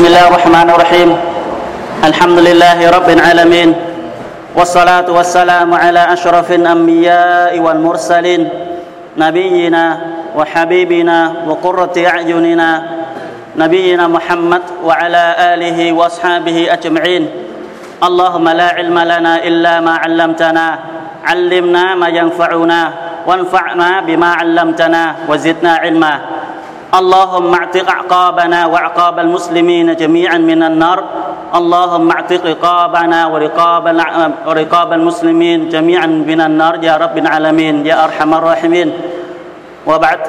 بسم 0.00 0.08
الله 0.08 0.28
الرحمن 0.28 0.68
الرحيم 0.70 1.10
الحمد 2.04 2.38
لله 2.38 2.78
رب 2.90 3.08
العالمين 3.10 3.74
والصلاة 4.56 5.04
والسلام 5.12 5.74
على 5.74 6.12
أشرف 6.12 6.52
الأنبياء 6.52 7.60
والمرسلين 7.60 8.48
نبينا 9.20 10.00
وحبيبنا 10.36 11.18
وقرة 11.46 11.92
أعيننا 12.06 12.70
نبينا 13.56 14.04
محمد 14.08 14.62
وعلى 14.84 15.24
آله 15.54 15.92
وأصحابه 15.92 16.72
أجمعين 16.72 17.28
اللهم 18.02 18.48
لا 18.48 18.68
علم 18.80 18.98
لنا 18.98 19.44
إلا 19.44 19.80
ما 19.80 19.94
علمتنا 20.00 20.78
علمنا 21.24 21.94
ما 21.94 22.08
ينفعنا 22.08 22.92
وانفعنا 23.26 24.00
بما 24.00 24.30
علمتنا 24.32 25.02
وزدنا 25.28 25.72
علما 25.76 26.39
اللهم 26.99 27.51
اعتق 27.53 27.87
اعقابنا 27.89 28.59
واعقاب 28.65 29.19
المسلمين 29.19 29.87
جميعا 29.95 30.37
من 30.37 30.63
النار 30.63 30.99
اللهم 31.59 32.07
اعتق 32.11 32.41
رقابنا 32.45 33.19
ورقاب 33.33 33.85
ورقاب 34.47 34.89
المسلمين 34.93 35.59
جميعا 35.69 36.07
من 36.07 36.39
النار 36.41 36.73
يا 36.83 36.95
رب 36.97 37.15
العالمين 37.17 37.75
يا 37.85 37.95
ارحم 38.05 38.31
الراحمين 38.39 38.89
وبعد 39.85 40.19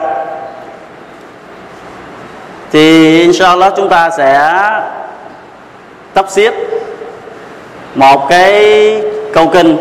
thì 2.73 3.23
inshallah 3.31 3.71
chúng 3.77 3.89
ta 3.89 4.11
sẽ 4.11 4.31
tấp 6.15 6.27
xiết 6.29 6.55
một 7.95 8.29
cái 8.29 8.53
câu 9.33 9.47
kinh 9.47 9.77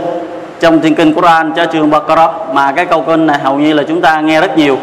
trong 0.59 0.79
thiên 0.81 0.95
kinh 0.95 1.13
Quran 1.13 1.53
cho 1.55 1.65
trường 1.65 1.89
Baqarah 1.89 2.31
mà 2.53 2.71
cái 2.71 2.85
câu 2.85 3.01
kinh 3.07 3.25
này 3.27 3.39
hầu 3.39 3.57
như 3.59 3.73
là 3.73 3.83
chúng 3.87 4.01
ta 4.01 4.21
nghe 4.21 4.41
rất 4.41 4.57
nhiều 4.57 4.77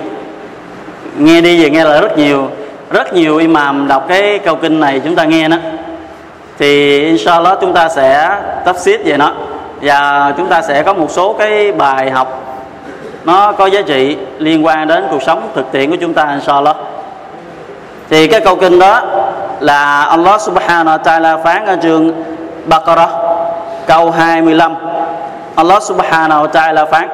nghe 1.17 1.41
đi 1.41 1.63
về 1.63 1.69
nghe 1.69 1.83
lại 1.83 2.01
rất 2.01 2.17
nhiều 2.17 2.49
rất 2.89 3.13
nhiều 3.13 3.37
imam 3.37 3.87
đọc 3.87 4.05
cái 4.07 4.39
câu 4.39 4.55
kinh 4.55 4.79
này 4.79 5.01
chúng 5.03 5.15
ta 5.15 5.25
nghe 5.25 5.47
đó. 5.47 5.57
Thì 6.59 6.99
inshallah 7.05 7.57
chúng 7.61 7.73
ta 7.73 7.89
sẽ 7.89 8.37
tấp 8.65 8.75
xít 8.79 9.01
về 9.05 9.17
nó. 9.17 9.31
Và 9.81 10.33
chúng 10.37 10.47
ta 10.47 10.61
sẽ 10.61 10.83
có 10.83 10.93
một 10.93 11.11
số 11.11 11.33
cái 11.33 11.71
bài 11.71 12.11
học 12.11 12.43
nó 13.23 13.51
có 13.51 13.65
giá 13.65 13.81
trị 13.81 14.17
liên 14.37 14.65
quan 14.65 14.87
đến 14.87 15.07
cuộc 15.11 15.23
sống 15.23 15.49
thực 15.55 15.71
tiễn 15.71 15.91
của 15.91 15.97
chúng 16.01 16.13
ta 16.13 16.27
inshallah. 16.33 16.75
Thì 18.09 18.27
cái 18.27 18.41
câu 18.41 18.55
kinh 18.55 18.79
đó 18.79 19.01
là 19.59 20.01
Allah 20.01 20.41
subhanahu 20.41 20.97
wa 20.97 20.99
ta'ala 20.99 21.43
phán 21.43 21.65
ở 21.65 21.75
trường 21.75 22.23
Baqarah, 22.69 23.09
câu 23.87 24.11
25 24.11 24.75
Allah 25.55 25.83
subhanahu 25.83 26.45
wa 26.45 26.49
ta'ala 26.49 26.85
phán 26.85 27.09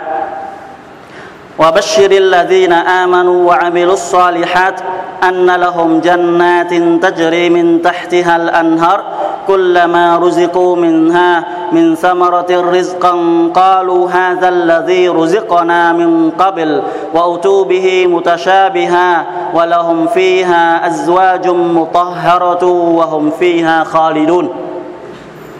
وبشر 1.59 2.11
الذين 2.11 2.73
آمنوا 2.73 3.47
وعملوا 3.47 3.93
الصالحات 3.93 4.81
أن 5.23 5.55
لهم 5.55 5.99
جنات 5.99 6.73
تجري 7.05 7.49
من 7.49 7.81
تحتها 7.81 8.35
الأنهار 8.35 9.03
كلما 9.47 10.17
رزقوا 10.17 10.75
منها 10.75 11.43
من 11.71 11.95
ثمرة 11.95 12.51
رزقا 12.51 13.13
قالوا 13.53 14.09
هذا 14.09 14.49
الذي 14.49 15.09
رزقنا 15.09 15.93
من 15.93 16.31
قبل 16.31 16.81
وأتوا 17.13 17.63
به 17.65 18.07
متشابها 18.07 19.25
ولهم 19.53 20.07
فيها 20.07 20.87
أزواج 20.87 21.47
مطهرة 21.49 22.63
وهم 22.97 23.31
فيها 23.39 23.83
خالدون. 23.83 24.49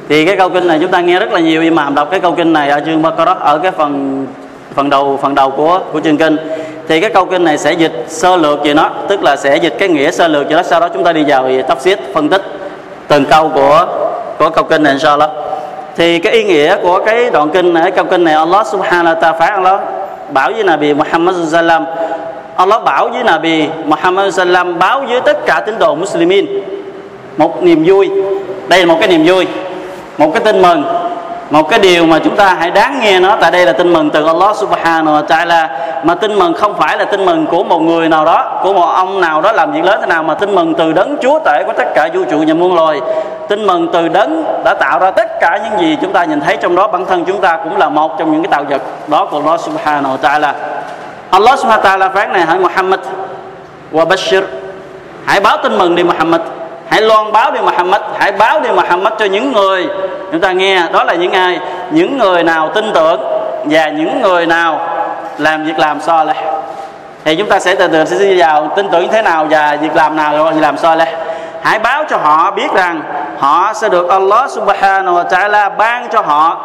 Thì 0.10 0.26
cái 0.26 0.38
câu 0.38 0.50
kinh 0.50 0.68
này 0.68 0.80
chúng 0.82 0.92
ta 0.92 1.02
nghe 1.02 1.20
rất 1.20 1.32
là 1.32 1.40
nhiều 1.40 1.62
imam 1.62 1.96
đọc 1.96 2.12
cái 2.12 2.20
câu 2.20 2.32
kinh 2.32 2.54
này 2.54 2.70
ở 2.70 2.80
chương 2.86 3.02
Baqarah 3.02 3.40
ở 3.40 3.58
cái 3.58 3.72
phần 3.72 4.26
phần 4.76 4.90
đầu 4.90 5.20
phần 5.22 5.36
đầu 5.36 5.50
của 5.50 5.80
của 5.92 6.00
chương 6.00 6.18
kinh. 6.18 6.38
Thì 6.88 7.02
cái 7.02 7.10
câu 7.10 7.26
kinh 7.26 7.44
này 7.44 7.58
sẽ 7.58 7.74
dịch 7.74 8.06
sơ 8.08 8.38
lược 8.38 8.64
về 8.64 8.74
nó, 8.74 8.90
tức 9.08 9.24
là 9.24 9.36
sẽ 9.36 9.58
dịch 9.58 9.76
cái 9.80 9.90
nghĩa 9.90 10.12
sơ 10.12 10.28
lược 10.28 10.50
về 10.50 10.56
nó. 10.56 10.64
Sau 10.64 10.80
đó 10.80 10.90
chúng 10.94 11.04
ta 11.04 11.14
đi 11.14 11.24
vào 11.28 11.50
tóc 11.68 11.82
xiết 11.82 12.00
phân 12.14 12.30
tích 12.30 12.42
từng 13.08 13.26
câu 13.26 13.52
của 13.56 13.88
của 14.40 14.50
câu 14.50 14.64
kinh 14.64 14.84
này 14.84 15.00
sao 15.00 15.18
đó 15.18 15.30
thì 15.96 16.20
cái 16.20 16.34
ý 16.34 16.44
nghĩa 16.44 16.78
của 16.82 17.02
cái 17.06 17.30
đoạn 17.30 17.50
kinh 17.50 17.74
này 17.74 17.92
câu 17.92 18.06
kinh 18.06 18.24
này, 18.24 18.34
Allah 18.34 18.68
subhanahu 18.68 19.16
wa 19.16 19.20
ta'ala 19.20 19.34
phán 19.40 19.54
Allah 19.54 19.80
bảo 20.30 20.52
với 20.52 20.64
Nabi 20.64 20.94
Muhammad 20.94 21.36
sallam 21.48 21.86
Allah 22.56 22.84
bảo 22.84 23.10
với 23.10 23.24
Nabi 23.24 23.68
Muhammad 23.86 24.36
sallam 24.36 24.80
báo 24.80 25.04
với 25.10 25.22
tất 25.22 25.46
cả 25.46 25.64
tín 25.66 25.80
đồ 25.80 25.96
Muslimin. 25.96 26.46
Một 27.38 27.64
niềm 27.64 27.84
vui. 27.88 28.10
Đây 28.68 28.80
là 28.80 28.86
một 28.86 28.98
cái 29.00 29.08
niềm 29.08 29.24
vui, 29.26 29.48
một 30.18 30.32
cái 30.34 30.44
tin 30.44 30.62
mừng 30.62 30.84
một 31.54 31.70
cái 31.70 31.80
điều 31.80 32.06
mà 32.06 32.20
chúng 32.20 32.36
ta 32.36 32.56
hãy 32.60 32.72
đáng 32.72 33.00
nghe 33.00 33.20
nó, 33.20 33.38
tại 33.42 33.52
đây 33.52 33.66
là 33.66 33.74
tin 33.74 33.94
mừng 33.94 34.10
từ 34.10 34.26
Allah 34.26 34.56
subhanahu 34.56 35.16
wa 35.16 35.26
ta'ala. 35.26 35.68
Mà 36.04 36.16
tin 36.16 36.40
mừng 36.40 36.54
không 36.54 36.74
phải 36.78 36.98
là 36.98 37.06
tin 37.06 37.26
mừng 37.26 37.46
của 37.46 37.64
một 37.64 37.80
người 37.80 38.10
nào 38.10 38.26
đó, 38.26 38.60
của 38.64 38.74
một 38.74 38.86
ông 38.86 39.22
nào 39.22 39.42
đó 39.42 39.52
làm 39.52 39.72
việc 39.72 39.84
lớn 39.84 39.98
thế 40.02 40.08
nào, 40.08 40.24
mà 40.24 40.34
tin 40.34 40.56
mừng 40.56 40.74
từ 40.74 40.94
đấng 40.94 41.18
chúa 41.22 41.40
tể 41.46 41.64
của 41.66 41.74
tất 41.78 41.88
cả 41.96 42.10
vũ 42.14 42.24
trụ 42.32 42.38
nhà 42.38 42.54
muôn 42.54 42.76
loài. 42.76 43.02
Tin 43.50 43.68
mừng 43.68 43.90
từ 43.94 44.08
đấng 44.08 44.64
đã 44.64 44.74
tạo 44.74 45.00
ra 45.00 45.12
tất 45.12 45.40
cả 45.40 45.60
những 45.64 45.80
gì 45.80 45.98
chúng 46.02 46.14
ta 46.14 46.24
nhìn 46.24 46.42
thấy 46.42 46.58
trong 46.58 46.76
đó. 46.76 46.88
Bản 46.88 47.06
thân 47.06 47.26
chúng 47.26 47.42
ta 47.42 47.58
cũng 47.64 47.78
là 47.78 47.90
một 47.90 48.20
trong 48.20 48.32
những 48.32 48.44
cái 48.44 48.52
tạo 48.52 48.64
vật 48.70 48.82
đó 49.08 49.26
của 49.26 49.38
Allah 49.38 49.60
subhanahu 49.60 50.18
wa 50.18 50.20
ta'ala. 50.22 50.52
Allah 51.30 51.60
subhanahu 51.60 51.84
wa 51.84 52.00
ta'ala 52.00 52.14
phán 52.14 52.34
này, 52.34 52.42
hỡi 52.42 52.60
Muhammad, 52.60 53.00
wa 53.92 54.06
bashir. 54.06 54.44
Hãy 55.26 55.40
báo 55.40 55.58
tin 55.64 55.78
mừng 55.78 55.96
đi, 55.96 56.04
Muhammad 56.04 56.42
hãy 56.90 57.02
loan 57.02 57.32
báo 57.32 57.52
đi 57.52 57.60
Muhammad, 57.60 58.02
hãy 58.18 58.32
báo 58.32 58.60
đi 58.60 58.70
Muhammad 58.70 59.14
cho 59.20 59.26
những 59.26 59.52
người, 59.52 59.88
chúng 60.32 60.42
ta 60.42 60.52
nghe, 60.52 60.82
đó 60.94 61.04
là 61.04 61.14
những 61.14 61.32
ai? 61.32 61.60
Những 61.92 62.18
người 62.18 62.44
nào 62.44 62.70
tin 62.70 62.92
tưởng 62.94 63.22
và 63.64 63.90
những 63.90 64.22
người 64.22 64.46
nào 64.46 64.90
làm 65.38 65.66
việc 65.66 65.80
làm 65.80 66.02
so 66.02 66.24
leh 66.24 66.44
thì 67.26 67.36
chúng 67.36 67.50
ta 67.50 67.60
sẽ 67.60 67.76
từ 67.76 67.88
từ 67.88 68.06
sẽ 68.06 68.20
đi 68.20 68.40
vào 68.40 68.68
tin 68.76 68.90
tưởng 68.90 69.08
thế 69.12 69.22
nào 69.22 69.48
và 69.50 69.78
việc 69.82 69.96
làm 69.96 70.16
nào 70.16 70.38
rồi 70.38 70.54
làm 70.54 70.78
so 70.78 70.96
leh 70.96 71.14
hãy 71.62 71.80
báo 71.80 72.04
cho 72.10 72.18
họ 72.18 72.52
biết 72.52 72.72
rằng 72.74 73.02
họ 73.38 73.74
sẽ 73.74 73.90
được 73.90 74.10
Allah 74.10 74.52
subhanahu 74.52 75.16
wa 75.16 75.28
ta'ala 75.28 75.78
ban 75.78 76.10
cho 76.10 76.22
họ 76.22 76.58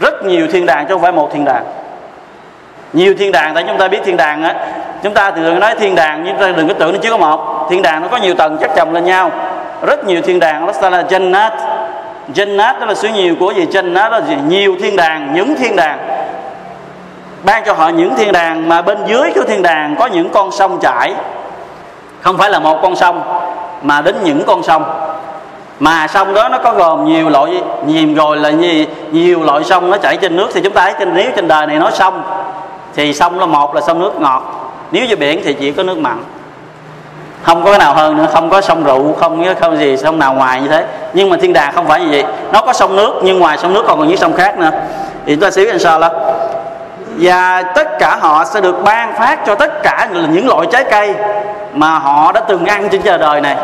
rất 0.00 0.24
nhiều 0.24 0.46
thiên 0.52 0.66
đàng 0.66 0.86
chứ 0.86 0.94
không 0.94 1.02
phải 1.02 1.12
một 1.12 1.32
thiên 1.32 1.44
đàng. 1.44 1.64
Nhiều 2.92 3.14
thiên 3.18 3.32
đàng, 3.32 3.54
tại 3.54 3.64
chúng 3.68 3.78
ta 3.78 3.88
biết 3.88 4.00
thiên 4.04 4.16
đàng 4.16 4.44
á, 4.44 4.54
chúng 5.02 5.14
ta 5.14 5.30
thường 5.30 5.60
nói 5.60 5.74
thiên 5.74 5.94
đàng 5.94 6.24
nhưng 6.24 6.36
ta 6.36 6.52
đừng 6.56 6.68
có 6.68 6.74
tưởng 6.74 6.92
nó 6.92 6.98
chỉ 7.02 7.10
có 7.10 7.16
một 7.16 7.51
thiên 7.70 7.82
đàng 7.82 8.02
nó 8.02 8.08
có 8.08 8.16
nhiều 8.16 8.34
tầng 8.34 8.58
chắc 8.60 8.70
chồng 8.76 8.94
lên 8.94 9.04
nhau. 9.04 9.30
Rất 9.86 10.06
nhiều 10.06 10.22
thiên 10.22 10.40
đàng 10.40 10.66
đó 10.66 10.90
là 10.90 11.02
jannat. 11.02 11.50
Jannat 12.34 12.80
đó 12.80 12.86
là 12.86 12.94
số 12.94 13.08
nhiều 13.08 13.34
của 13.40 13.50
gì? 13.50 13.66
Jannat 13.66 14.10
đó 14.10 14.18
là 14.18 14.20
gì? 14.20 14.36
Nhiều 14.48 14.76
thiên 14.80 14.96
đàng, 14.96 15.34
những 15.34 15.54
thiên 15.56 15.76
đàng. 15.76 15.98
Ban 17.44 17.64
cho 17.64 17.72
họ 17.72 17.88
những 17.88 18.14
thiên 18.14 18.32
đàng 18.32 18.68
mà 18.68 18.82
bên 18.82 18.98
dưới 19.06 19.32
của 19.34 19.42
thiên 19.48 19.62
đàng 19.62 19.96
có 19.98 20.06
những 20.06 20.28
con 20.28 20.52
sông 20.52 20.78
chảy. 20.80 21.14
Không 22.20 22.38
phải 22.38 22.50
là 22.50 22.58
một 22.58 22.78
con 22.82 22.96
sông, 22.96 23.22
mà 23.82 24.00
đến 24.00 24.16
những 24.24 24.42
con 24.46 24.62
sông. 24.62 24.84
Mà 25.80 26.06
sông 26.06 26.34
đó 26.34 26.48
nó 26.48 26.58
có 26.58 26.72
gồm 26.72 27.04
nhiều 27.04 27.28
loại, 27.28 27.62
nhiều 27.86 28.08
rồi 28.16 28.36
là 28.36 28.48
gì? 28.48 28.86
Nhiều 29.10 29.42
loại 29.42 29.64
sông 29.64 29.90
nó 29.90 29.96
chảy 29.96 30.16
trên 30.16 30.36
nước. 30.36 30.50
Thì 30.54 30.60
chúng 30.60 30.72
ta 30.72 30.82
thấy 30.82 30.94
trên, 30.98 31.14
nếu 31.14 31.30
trên 31.36 31.48
đời 31.48 31.66
này 31.66 31.76
nói 31.76 31.90
sông, 31.94 32.22
thì 32.94 33.14
sông 33.14 33.40
là 33.40 33.46
một 33.46 33.74
là 33.74 33.80
sông 33.80 34.00
nước 34.00 34.20
ngọt. 34.20 34.72
Nếu 34.92 35.06
như 35.06 35.16
biển 35.16 35.40
thì 35.44 35.54
chỉ 35.54 35.72
có 35.72 35.82
nước 35.82 35.98
mặn 35.98 36.18
không 37.42 37.64
có 37.64 37.70
cái 37.70 37.78
nào 37.78 37.94
hơn 37.94 38.16
nữa 38.16 38.26
không 38.32 38.50
có 38.50 38.60
sông 38.60 38.84
rượu 38.84 39.12
không 39.12 39.44
có 39.44 39.54
không 39.60 39.78
gì 39.78 39.96
sông 39.96 40.18
nào 40.18 40.34
ngoài 40.34 40.60
như 40.60 40.68
thế. 40.68 40.84
Nhưng 41.12 41.30
mà 41.30 41.36
thiên 41.36 41.52
đàng 41.52 41.72
không 41.74 41.86
phải 41.86 42.00
như 42.00 42.08
vậy. 42.10 42.24
Nó 42.52 42.60
có 42.60 42.72
sông 42.72 42.96
nước 42.96 43.20
nhưng 43.22 43.38
ngoài 43.38 43.58
sông 43.58 43.72
nước 43.72 43.84
còn 43.88 43.98
còn 43.98 44.08
những 44.08 44.16
sông 44.16 44.34
khác 44.34 44.58
nữa. 44.58 44.70
Thì 45.26 45.34
chúng 45.34 45.42
ta 45.42 45.50
xíu 45.50 45.66
inshallah. 45.66 46.12
Và 47.16 47.62
tất 47.62 47.98
cả 47.98 48.16
họ 48.20 48.44
sẽ 48.44 48.60
được 48.60 48.84
ban 48.84 49.14
phát 49.18 49.46
cho 49.46 49.54
tất 49.54 49.82
cả 49.82 50.08
những 50.30 50.48
loại 50.48 50.66
trái 50.72 50.84
cây 50.84 51.14
mà 51.72 51.98
họ 51.98 52.32
đã 52.32 52.40
từng 52.40 52.64
ăn 52.64 52.88
trên 52.88 53.02
trời 53.02 53.18
đời 53.18 53.40
này. 53.40 53.56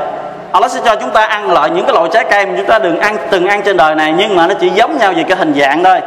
Allah 0.53 0.71
sẽ 0.71 0.81
cho 0.85 0.97
chúng 0.97 1.11
ta 1.11 1.25
ăn 1.25 1.53
lại 1.53 1.71
những 1.71 1.85
cái 1.85 1.95
loại 1.95 2.09
trái 2.13 2.25
cây 2.31 2.47
mà 2.47 2.53
chúng 2.57 2.67
ta 2.67 2.79
đừng 2.79 3.01
ăn 3.01 3.17
từng 3.31 3.47
ăn 3.47 3.63
trên 3.63 3.77
đời 3.77 3.95
này 3.95 4.15
nhưng 4.17 4.37
mà 4.37 4.47
nó 4.47 4.55
chỉ 4.61 4.69
giống 4.69 4.99
nhau 4.99 5.13
về 5.17 5.23
cái 5.29 5.39
hình 5.39 5.55
dạng 5.61 5.85
thôi. 5.85 6.01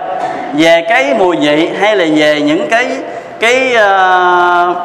Về 0.54 0.86
cái 0.90 1.14
mùi 1.20 1.38
vị 1.42 1.72
hay 1.80 1.96
là 1.96 2.06
về 2.16 2.42
những 2.42 2.70
cái 2.70 2.88
cái 3.40 3.76
uh, 3.76 4.78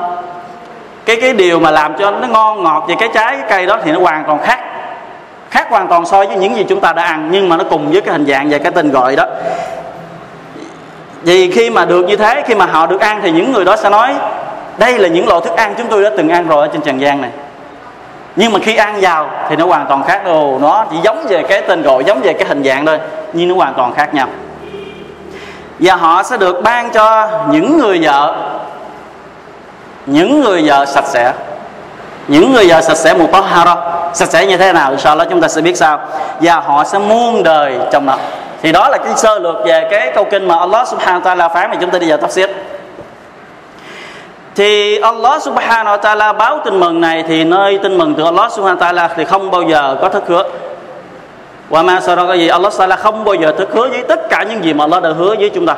cái 1.06 1.16
cái 1.20 1.32
điều 1.32 1.60
mà 1.60 1.70
làm 1.70 1.94
cho 1.98 2.10
nó 2.10 2.26
ngon 2.26 2.62
ngọt 2.62 2.84
về 2.88 2.94
cái 2.98 3.08
trái, 3.14 3.36
cái 3.36 3.46
cây 3.48 3.66
đó 3.66 3.78
thì 3.84 3.92
nó 3.92 4.00
hoàn 4.00 4.24
toàn 4.24 4.38
khác. 4.42 4.58
Khác 5.50 5.66
hoàn 5.70 5.88
toàn 5.88 6.06
so 6.06 6.18
với 6.18 6.36
những 6.36 6.56
gì 6.56 6.64
chúng 6.68 6.80
ta 6.80 6.92
đã 6.92 7.02
ăn, 7.02 7.28
nhưng 7.30 7.48
mà 7.48 7.56
nó 7.56 7.64
cùng 7.70 7.90
với 7.92 8.00
cái 8.00 8.12
hình 8.12 8.26
dạng 8.26 8.48
và 8.50 8.58
cái 8.58 8.72
tên 8.72 8.90
gọi 8.90 9.16
đó. 9.16 9.24
Vì 11.22 11.50
khi 11.50 11.70
mà 11.70 11.84
được 11.84 12.02
như 12.08 12.16
thế, 12.16 12.42
khi 12.46 12.54
mà 12.54 12.66
họ 12.66 12.86
được 12.86 13.00
ăn 13.00 13.20
thì 13.22 13.30
những 13.30 13.52
người 13.52 13.64
đó 13.64 13.76
sẽ 13.76 13.90
nói, 13.90 14.14
đây 14.78 14.98
là 14.98 15.08
những 15.08 15.28
loại 15.28 15.40
thức 15.44 15.56
ăn 15.56 15.74
chúng 15.78 15.86
tôi 15.86 16.02
đã 16.02 16.10
từng 16.16 16.28
ăn 16.28 16.48
rồi 16.48 16.60
ở 16.60 16.72
trên 16.72 16.82
trần 16.82 17.00
gian 17.00 17.20
này. 17.20 17.30
Nhưng 18.36 18.52
mà 18.52 18.58
khi 18.62 18.76
ăn 18.76 18.98
vào 19.00 19.30
thì 19.48 19.56
nó 19.56 19.66
hoàn 19.66 19.86
toàn 19.86 20.04
khác. 20.04 20.22
Đồ 20.24 20.58
nó 20.60 20.84
chỉ 20.90 20.96
giống 21.02 21.26
về 21.28 21.42
cái 21.42 21.62
tên 21.62 21.82
gọi, 21.82 22.04
giống 22.04 22.20
về 22.20 22.32
cái 22.32 22.48
hình 22.48 22.64
dạng 22.64 22.86
thôi, 22.86 22.98
nhưng 23.32 23.48
nó 23.48 23.54
hoàn 23.54 23.74
toàn 23.74 23.94
khác 23.94 24.14
nhau. 24.14 24.26
Và 25.78 25.96
họ 25.96 26.22
sẽ 26.22 26.36
được 26.36 26.62
ban 26.62 26.90
cho 26.90 27.28
những 27.50 27.78
người 27.78 27.98
vợ 28.02 28.36
những 30.06 30.40
người 30.40 30.62
vợ 30.66 30.86
sạch 30.86 31.04
sẽ. 31.06 31.32
Những 32.28 32.52
người 32.52 32.68
vợ 32.68 32.80
sạch 32.80 32.96
sẽ 32.96 33.14
một 33.14 33.26
tốt 33.32 33.44
hara. 33.48 33.76
Sạch 34.14 34.28
sẽ 34.28 34.46
như 34.46 34.56
thế 34.56 34.72
nào? 34.72 34.96
Sau 34.96 35.16
đó 35.16 35.24
chúng 35.30 35.40
ta 35.40 35.48
sẽ 35.48 35.60
biết 35.60 35.76
sao. 35.76 36.00
Và 36.40 36.54
họ 36.54 36.84
sẽ 36.84 36.98
muôn 36.98 37.42
đời 37.42 37.78
trong 37.92 38.06
đó. 38.06 38.16
Thì 38.62 38.72
đó 38.72 38.88
là 38.88 38.98
cái 38.98 39.12
sơ 39.16 39.38
lược 39.38 39.56
về 39.64 39.88
cái 39.90 40.12
câu 40.14 40.24
kinh 40.30 40.48
mà 40.48 40.58
Allah 40.58 40.88
subhanahu 40.88 41.20
wa 41.20 41.36
ta'ala 41.36 41.48
phán. 41.48 41.70
Mà 41.70 41.76
chúng 41.80 41.90
ta 41.90 41.98
đi 41.98 42.08
vào 42.08 42.18
tafsir. 42.18 42.48
Thì 44.54 44.98
Allah 44.98 45.42
subhanahu 45.42 45.96
wa 45.96 46.00
ta'ala 46.00 46.36
báo 46.36 46.58
tin 46.64 46.80
mừng 46.80 47.00
này 47.00 47.24
thì 47.28 47.44
nơi 47.44 47.78
tin 47.82 47.98
mừng 47.98 48.14
từ 48.14 48.24
Allah 48.24 48.52
subhanahu 48.52 48.80
wa 48.80 48.94
ta'ala 48.94 49.08
thì 49.16 49.24
không 49.24 49.50
bao 49.50 49.62
giờ 49.62 49.96
có 50.02 50.08
thất 50.08 50.28
hứa. 50.28 50.44
Và 51.68 51.82
mà 51.82 52.00
sau 52.00 52.16
đó 52.16 52.26
cái 52.28 52.38
gì 52.38 52.48
Allah 52.48 52.72
ta'ala 52.72 52.96
không 52.96 53.24
bao 53.24 53.34
giờ 53.34 53.52
thất 53.58 53.68
hứa 53.72 53.88
với 53.88 54.02
tất 54.08 54.28
cả 54.30 54.44
những 54.48 54.64
gì 54.64 54.72
mà 54.72 54.84
Allah 54.84 55.02
đã 55.02 55.10
hứa 55.18 55.34
với 55.38 55.50
chúng 55.54 55.66
ta 55.66 55.74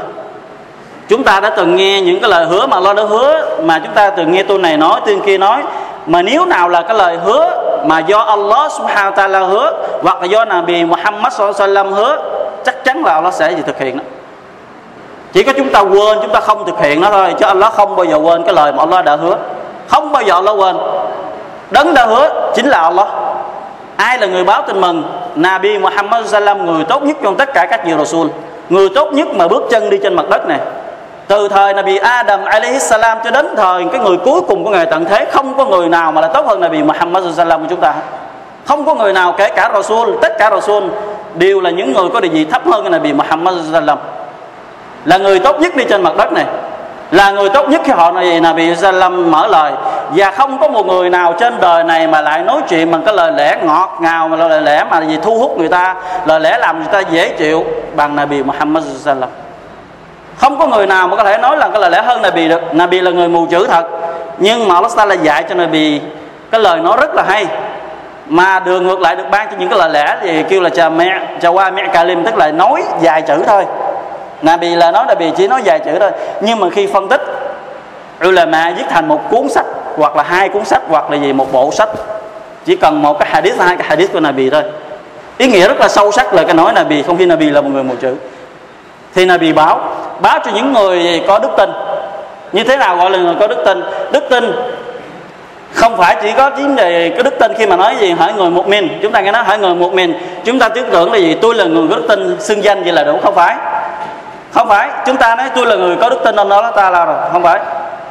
chúng 1.08 1.25
ta 1.25 1.40
đã 1.40 1.50
từng 1.50 1.76
nghe 1.76 2.00
những 2.00 2.20
cái 2.20 2.31
lời 2.31 2.46
hứa 2.46 2.66
mà 2.66 2.76
Allah 2.76 2.96
đã 2.96 3.02
hứa, 3.02 3.46
mà 3.62 3.78
chúng 3.84 3.94
ta 3.94 4.10
từng 4.10 4.32
nghe 4.32 4.43
tôi 4.43 4.58
này 4.58 4.76
nói, 4.76 5.00
tôi 5.06 5.20
kia 5.26 5.38
nói. 5.38 5.62
Mà 6.06 6.22
nếu 6.22 6.44
nào 6.44 6.69
là 6.69 6.82
cái 6.82 6.96
lời 6.96 7.19
hứa 7.25 7.50
mà 7.84 7.99
do 7.99 8.19
Allah 8.19 8.72
subhanahu 8.72 9.12
wa 9.12 9.14
ta'ala 9.14 9.46
hứa, 9.46 9.72
hoặc 10.02 10.20
là 10.20 10.26
do 10.26 10.44
Nabi 10.44 10.84
Muhammad 10.84 11.32
sallallahu 11.32 11.90
hứa, 11.90 12.19
chắc 12.64 12.84
chắn 12.84 13.05
là 13.05 13.14
Allah 13.14 13.34
sẽ 13.34 13.52
gì 13.52 13.62
thực 13.66 13.78
hiện 13.78 13.96
đó. 13.96 14.05
Chỉ 15.32 15.43
có 15.43 15.52
chúng 15.56 15.69
ta 15.69 15.81
quên, 15.81 16.19
chúng 16.22 16.32
ta 16.32 16.40
không 16.40 16.66
thực 16.66 16.81
hiện 16.81 17.00
nó 17.00 17.11
thôi, 17.11 17.34
chứ 17.38 17.46
Allah 17.46 17.72
không 17.72 17.96
bao 17.96 18.06
giờ 18.06 18.16
quên 18.16 18.43
cái 18.43 18.54
lời 18.54 18.72
mà 18.72 18.82
Allah 18.82 19.04
đã 19.04 19.16
hứa. 19.16 19.37
Không 19.88 20.12
bao 20.12 20.22
giờ 20.22 20.34
Allah 20.34 20.56
quên. 20.58 20.76
Đấng 21.70 21.94
đã 21.94 22.06
hứa 22.06 22.50
chính 22.54 22.66
là 22.66 22.81
Allah. 22.81 23.06
Ai 23.96 24.19
là 24.19 24.26
người 24.26 24.44
báo 24.44 24.62
tin 24.62 24.81
mừng? 24.81 25.02
Nabi 25.34 25.78
Muhammad 25.78 26.26
sallam 26.26 26.66
người 26.66 26.84
tốt 26.84 27.02
nhất 27.02 27.16
trong 27.22 27.37
tất 27.37 27.54
cả 27.54 27.66
các 27.70 27.84
vị 27.84 27.93
Rasul. 27.99 28.28
Người 28.69 28.88
tốt 28.88 29.12
nhất 29.12 29.28
mà 29.34 29.49
bước 29.49 29.62
chân 29.70 29.90
đi 29.90 29.99
trên 30.02 30.14
mặt 30.14 30.28
đất 30.31 30.46
này 30.46 30.58
từ 31.28 31.48
thời 31.48 31.75
Nabi 31.75 31.96
Adam 31.96 32.44
alaihi 32.44 32.78
salam 32.78 33.19
cho 33.25 33.30
đến 33.30 33.46
thời 33.56 33.84
cái 33.92 34.00
người 34.00 34.16
cuối 34.16 34.40
cùng 34.48 34.64
của 34.64 34.70
ngày 34.70 34.86
tận 34.86 35.04
thế, 35.04 35.26
không 35.32 35.56
có 35.56 35.64
người 35.64 35.88
nào 35.88 36.12
mà 36.12 36.20
là 36.20 36.28
tốt 36.28 36.46
hơn 36.46 36.60
Nabi 36.60 36.82
Muhammad 36.82 37.25
sallam 37.36 37.60
của 37.60 37.66
chúng 37.70 37.80
ta. 37.80 37.94
Không 38.64 38.86
có 38.86 38.94
người 38.94 39.12
nào, 39.12 39.34
kể 39.38 39.48
cả 39.48 39.70
Rasul, 39.75 40.14
tất 40.22 40.38
cả 40.38 40.50
Rasul, 40.50 40.84
đều 41.34 41.60
là 41.60 41.70
những 41.70 41.92
người 41.92 42.08
có 42.12 42.20
địa 42.20 42.28
vị 42.28 42.44
thấp 42.44 42.62
hơn 42.66 42.90
Nabi 42.90 43.12
Muhammad 43.12 43.54
sallam 43.72 43.98
là 45.04 45.19
người 45.19 45.38
tốt 45.38 45.60
nhất 45.60 45.76
đi 45.76 45.84
trên 45.84 46.02
mặt 46.02 46.16
đất 46.16 46.32
này. 46.32 46.44
Là 47.10 47.30
người 47.30 47.48
tốt 47.48 47.69
nhất 47.69 47.80
khi 47.84 47.92
họ 47.92 48.10
này 48.10 48.40
Nabi 48.40 48.70
bị 48.70 48.76
mở 49.10 49.46
lời. 49.46 49.72
Và 50.10 50.30
không 50.30 50.58
có 50.58 50.69
một 50.69 50.86
người 50.86 51.10
nào 51.10 51.34
trên 51.40 51.60
đời 51.60 51.84
này 51.84 52.06
mà 52.06 52.20
lại 52.20 52.42
nói 52.42 52.60
chuyện 52.69 52.90
bằng 52.90 53.02
cái 53.02 53.14
lời 53.14 53.32
lẽ 53.32 53.58
ngọt 53.62 53.98
ngào, 54.00 54.28
mà 54.28 54.36
lời 54.36 54.62
lẽ 54.62 54.84
mà 54.90 55.00
gì 55.00 55.19
thu 55.22 55.38
hút 55.38 55.58
người 55.58 55.69
ta, 55.69 55.94
lời 56.26 56.40
lẽ 56.40 56.58
làm 56.58 56.78
người 56.78 56.88
ta 56.92 57.00
dễ 57.00 57.28
chịu 57.28 57.64
bằng 57.96 58.16
Nabi 58.16 58.42
Muhammad 58.42 58.84
Salam 59.04 59.28
không 60.38 60.58
có 60.58 60.67
người 60.67 60.87
nào 60.87 61.08
mà 61.08 61.17
có 61.17 61.25
thể 61.25 61.38
nói 61.38 61.56
là 61.56 61.69
cái 61.69 61.81
lời 61.81 61.90
lẽ 61.90 62.02
hơn 62.02 62.23
Nabi 62.23 62.49
được. 62.49 62.75
Nabi 62.75 63.00
là 63.00 63.11
người 63.11 63.29
mù 63.29 63.46
chữ 63.46 63.67
thật. 63.67 63.87
Nhưng 64.38 64.69
mà 64.69 64.75
Allah 64.75 64.93
ta 64.96 65.05
là 65.05 65.14
dạy 65.14 65.44
cho 65.49 65.55
Nabi 65.55 66.00
cái 66.50 66.61
lời 66.61 66.81
nói 66.81 66.96
rất 67.00 67.14
là 67.14 67.23
hay. 67.23 67.46
Mà 68.26 68.61
đường 68.61 68.87
ngược 68.87 69.00
lại 69.00 69.17
được 69.17 69.25
ban 69.31 69.49
cho 69.50 69.56
những 69.58 69.69
cái 69.69 69.79
lời 69.79 69.90
lẽ 69.90 70.17
thì 70.20 70.43
kêu 70.43 70.61
là 70.61 70.70
cha 70.70 70.88
mẹ, 70.88 71.20
cha 71.40 71.49
qua 71.49 71.70
mẹ 71.70 71.88
kalim, 71.93 72.25
tức 72.25 72.37
là 72.37 72.50
nói 72.50 72.82
dài 73.00 73.23
chữ 73.23 73.43
thôi. 73.46 73.64
Nabi 74.43 74.75
là 74.75 74.90
nói, 74.90 75.05
Nabi 75.08 75.31
chỉ 75.37 75.49
nói 75.49 75.62
dài 75.64 75.79
chữ 75.79 75.99
thôi. 76.00 76.11
Nhưng 76.40 76.61
mà 76.61 76.67
khi 76.70 76.87
phân 76.87 77.08
tích, 77.08 77.20
ulama 78.26 78.73
viết 78.76 78.85
thành 78.90 79.08
một 79.08 79.20
cuốn 79.31 79.49
sách, 79.49 79.67
hoặc 79.96 80.17
là 80.17 80.23
hai 80.23 80.49
cuốn 80.49 80.64
sách, 80.64 80.82
hoặc 80.88 81.11
là 81.11 81.17
gì, 81.17 81.32
một 81.32 81.52
bộ 81.52 81.70
sách. 81.73 81.88
Chỉ 82.64 82.76
cần 82.76 83.02
một 83.02 83.19
cái 83.19 83.29
hadith, 83.32 83.61
hai 83.61 83.76
cái 83.76 83.87
hadith 83.88 84.12
của 84.12 84.20
Nabi 84.20 84.50
thôi. 84.50 84.62
Ý 85.38 85.46
nghĩa 85.46 85.69
rất 85.69 85.81
là 85.81 85.88
sâu 85.88 86.12
sắc 86.12 86.35
lời 86.35 86.44
cái 86.44 86.55
nói 86.55 86.73
Nabi, 86.73 87.02
không 87.02 87.17
khi 87.17 87.26
Nabi 87.26 87.50
là 87.50 87.61
một 87.61 87.70
người 87.73 87.85
một 87.85 87.94
chữ. 88.00 88.14
Thì 89.14 89.25
Nabi 89.25 89.52
báo 89.52 89.81
báo 90.20 90.38
cho 90.44 90.50
những 90.54 90.72
người 90.72 91.22
có 91.28 91.38
đức 91.38 91.50
tin. 91.56 91.70
Như 92.52 92.64
thế 92.64 92.76
nào 92.76 92.96
gọi 92.96 93.10
là 93.10 93.18
người 93.18 93.34
có 93.40 93.46
đức 93.46 93.62
tin? 93.66 93.82
Đức 94.12 94.24
tin 94.30 94.52
không 95.72 95.96
phải 95.96 96.16
chỉ 96.22 96.32
có 96.32 96.50
vấn 96.50 96.76
đề 96.76 97.10
cái 97.10 97.22
đức 97.22 97.38
tin 97.38 97.52
khi 97.58 97.66
mà 97.66 97.76
nói 97.76 97.96
gì 98.00 98.10
hỏi 98.10 98.32
người 98.36 98.50
một 98.50 98.68
mình 98.68 98.98
chúng 99.02 99.12
ta 99.12 99.20
nghe 99.20 99.32
nói 99.32 99.44
hỏi 99.44 99.58
người 99.58 99.74
một 99.74 99.94
mình 99.94 100.14
chúng 100.44 100.58
ta 100.58 100.68
tưởng 100.68 100.90
tượng 100.90 101.12
là 101.12 101.18
gì? 101.18 101.34
Tôi 101.34 101.54
là 101.54 101.64
người 101.64 101.88
có 101.90 101.96
đức 101.96 102.04
tin 102.08 102.36
xưng 102.40 102.64
danh 102.64 102.82
vậy 102.82 102.92
là 102.92 103.04
đủ. 103.04 103.18
Không 103.22 103.34
phải. 103.34 103.56
Không 104.52 104.68
phải. 104.68 104.88
Chúng 105.06 105.16
ta 105.16 105.36
nói, 105.36 105.46
tôi 105.54 105.66
là 105.66 105.76
người 105.76 105.96
có 105.96 106.08
đức 106.08 106.20
tin 106.24 106.36
nên 106.36 106.48
đó 106.48 106.70
ta 106.76 106.90
là 106.90 107.04
rồi. 107.04 107.16
Không 107.32 107.42
phải. 107.42 107.60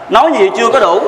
Nói 0.09 0.31
gì 0.39 0.49
chưa 0.57 0.71
có 0.71 0.79
đủ, 0.79 0.99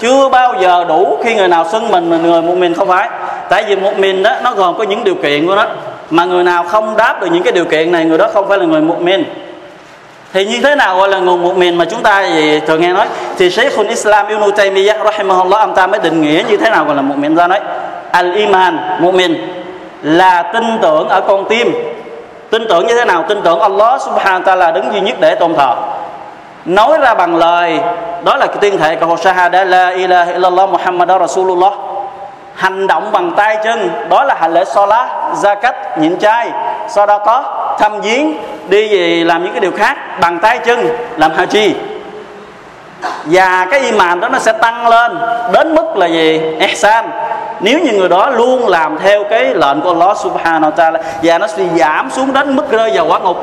chưa 0.00 0.28
bao 0.28 0.54
giờ 0.60 0.84
đủ 0.88 1.18
khi 1.24 1.34
người 1.34 1.48
nào 1.48 1.64
xưng 1.72 1.90
mình 1.90 2.10
là 2.10 2.16
người 2.16 2.42
một 2.42 2.54
mình 2.54 2.74
không 2.74 2.88
phải. 2.88 3.08
Tại 3.48 3.64
vì 3.68 3.76
một 3.76 3.98
mình 3.98 4.22
đó 4.22 4.30
nó 4.42 4.52
gồm 4.52 4.78
có 4.78 4.84
những 4.84 5.04
điều 5.04 5.14
kiện 5.14 5.46
của 5.46 5.54
nó. 5.54 5.66
Mà 6.10 6.24
người 6.24 6.44
nào 6.44 6.64
không 6.64 6.96
đáp 6.96 7.20
được 7.20 7.28
những 7.32 7.42
cái 7.42 7.52
điều 7.52 7.64
kiện 7.64 7.92
này, 7.92 8.04
người 8.04 8.18
đó 8.18 8.28
không 8.32 8.48
phải 8.48 8.58
là 8.58 8.64
người 8.64 8.80
một 8.80 9.00
mình 9.00 9.24
thì 10.34 10.44
như 10.44 10.60
thế 10.60 10.74
nào 10.74 10.96
gọi 10.96 11.08
là 11.08 11.18
người 11.18 11.36
một 11.36 11.56
mình 11.56 11.78
mà 11.78 11.84
chúng 11.84 12.02
ta 12.02 12.22
thì 12.22 12.60
thường 12.60 12.80
nghe 12.80 12.92
nói? 12.92 13.06
Thì 13.38 13.50
Sheikhul 13.50 13.86
Islam 13.86 14.26
Ibn 14.26 14.52
Taymiyyah 14.56 15.04
rahimahullah, 15.04 15.60
ông 15.60 15.74
ta 15.74 15.86
mới 15.86 16.00
định 16.00 16.22
nghĩa 16.22 16.42
như 16.48 16.56
thế 16.56 16.70
nào 16.70 16.84
gọi 16.84 16.96
là 16.96 17.02
một 17.02 17.14
mình 17.18 17.34
ra 17.34 17.46
nói 17.46 17.60
al 18.12 18.32
iman 18.32 18.78
một 19.00 19.14
mình 19.14 19.64
là 20.02 20.42
tin 20.42 20.78
tưởng 20.82 21.08
ở 21.08 21.20
con 21.20 21.44
tim. 21.48 21.74
Tin 22.50 22.66
tưởng 22.68 22.86
như 22.86 22.94
thế 22.94 23.04
nào? 23.04 23.24
Tin 23.28 23.42
tưởng 23.42 23.60
Allah 23.60 24.02
subhanahu 24.02 24.40
wa 24.40 24.44
ta'ala 24.44 24.72
đứng 24.72 24.92
duy 24.92 25.00
nhất 25.00 25.16
để 25.20 25.34
tôn 25.34 25.54
thờ. 25.54 25.74
Nói 26.64 26.98
ra 26.98 27.14
bằng 27.14 27.36
lời, 27.36 27.80
đó 28.24 28.36
là 28.36 28.46
cái 28.46 28.56
tuyên 28.60 28.78
thệ 28.78 28.94
cầu 28.94 29.16
shahada, 29.16 29.64
la 29.64 29.88
ilaha 29.88 30.32
illallah 30.32 30.68
muhammad 30.68 31.08
rasulullah. 31.20 31.72
Hành 32.54 32.86
động 32.86 33.12
bằng 33.12 33.32
tay 33.36 33.56
chân, 33.64 33.90
đó 34.08 34.24
là 34.24 34.34
hành 34.34 34.52
lễ 34.52 34.64
salat 34.64 35.08
zakat, 35.42 35.72
nhịn 35.98 36.18
chay 36.18 36.50
sadaqah 36.88 37.42
thăm 37.78 38.00
viếng 38.00 38.36
đi 38.68 38.88
về 38.96 39.24
làm 39.24 39.44
những 39.44 39.52
cái 39.52 39.60
điều 39.60 39.72
khác, 39.72 40.20
bằng 40.20 40.38
tay 40.38 40.58
chân, 40.58 40.88
làm 41.16 41.32
haji 41.36 41.72
và 43.24 43.66
cái 43.70 43.80
iman 43.80 44.20
đó 44.20 44.28
nó 44.28 44.38
sẽ 44.38 44.52
tăng 44.52 44.88
lên, 44.88 45.18
đến 45.52 45.74
mức 45.74 45.96
là 45.96 46.06
gì? 46.06 46.40
Ihsan. 46.60 47.10
Nếu 47.60 47.78
như 47.78 47.92
người 47.92 48.08
đó 48.08 48.30
luôn 48.30 48.68
làm 48.68 48.98
theo 48.98 49.24
cái 49.30 49.54
lệnh 49.54 49.80
của 49.80 49.88
Allah 49.88 50.16
subhanahu 50.16 50.70
wa 50.70 50.74
ta'ala, 50.76 50.98
và 51.22 51.38
nó 51.38 51.46
sẽ 51.46 51.64
giảm 51.76 52.10
xuống 52.10 52.32
đến 52.32 52.56
mức 52.56 52.70
rơi 52.70 52.90
vào 52.94 53.06
quả 53.06 53.18
ngục. 53.18 53.36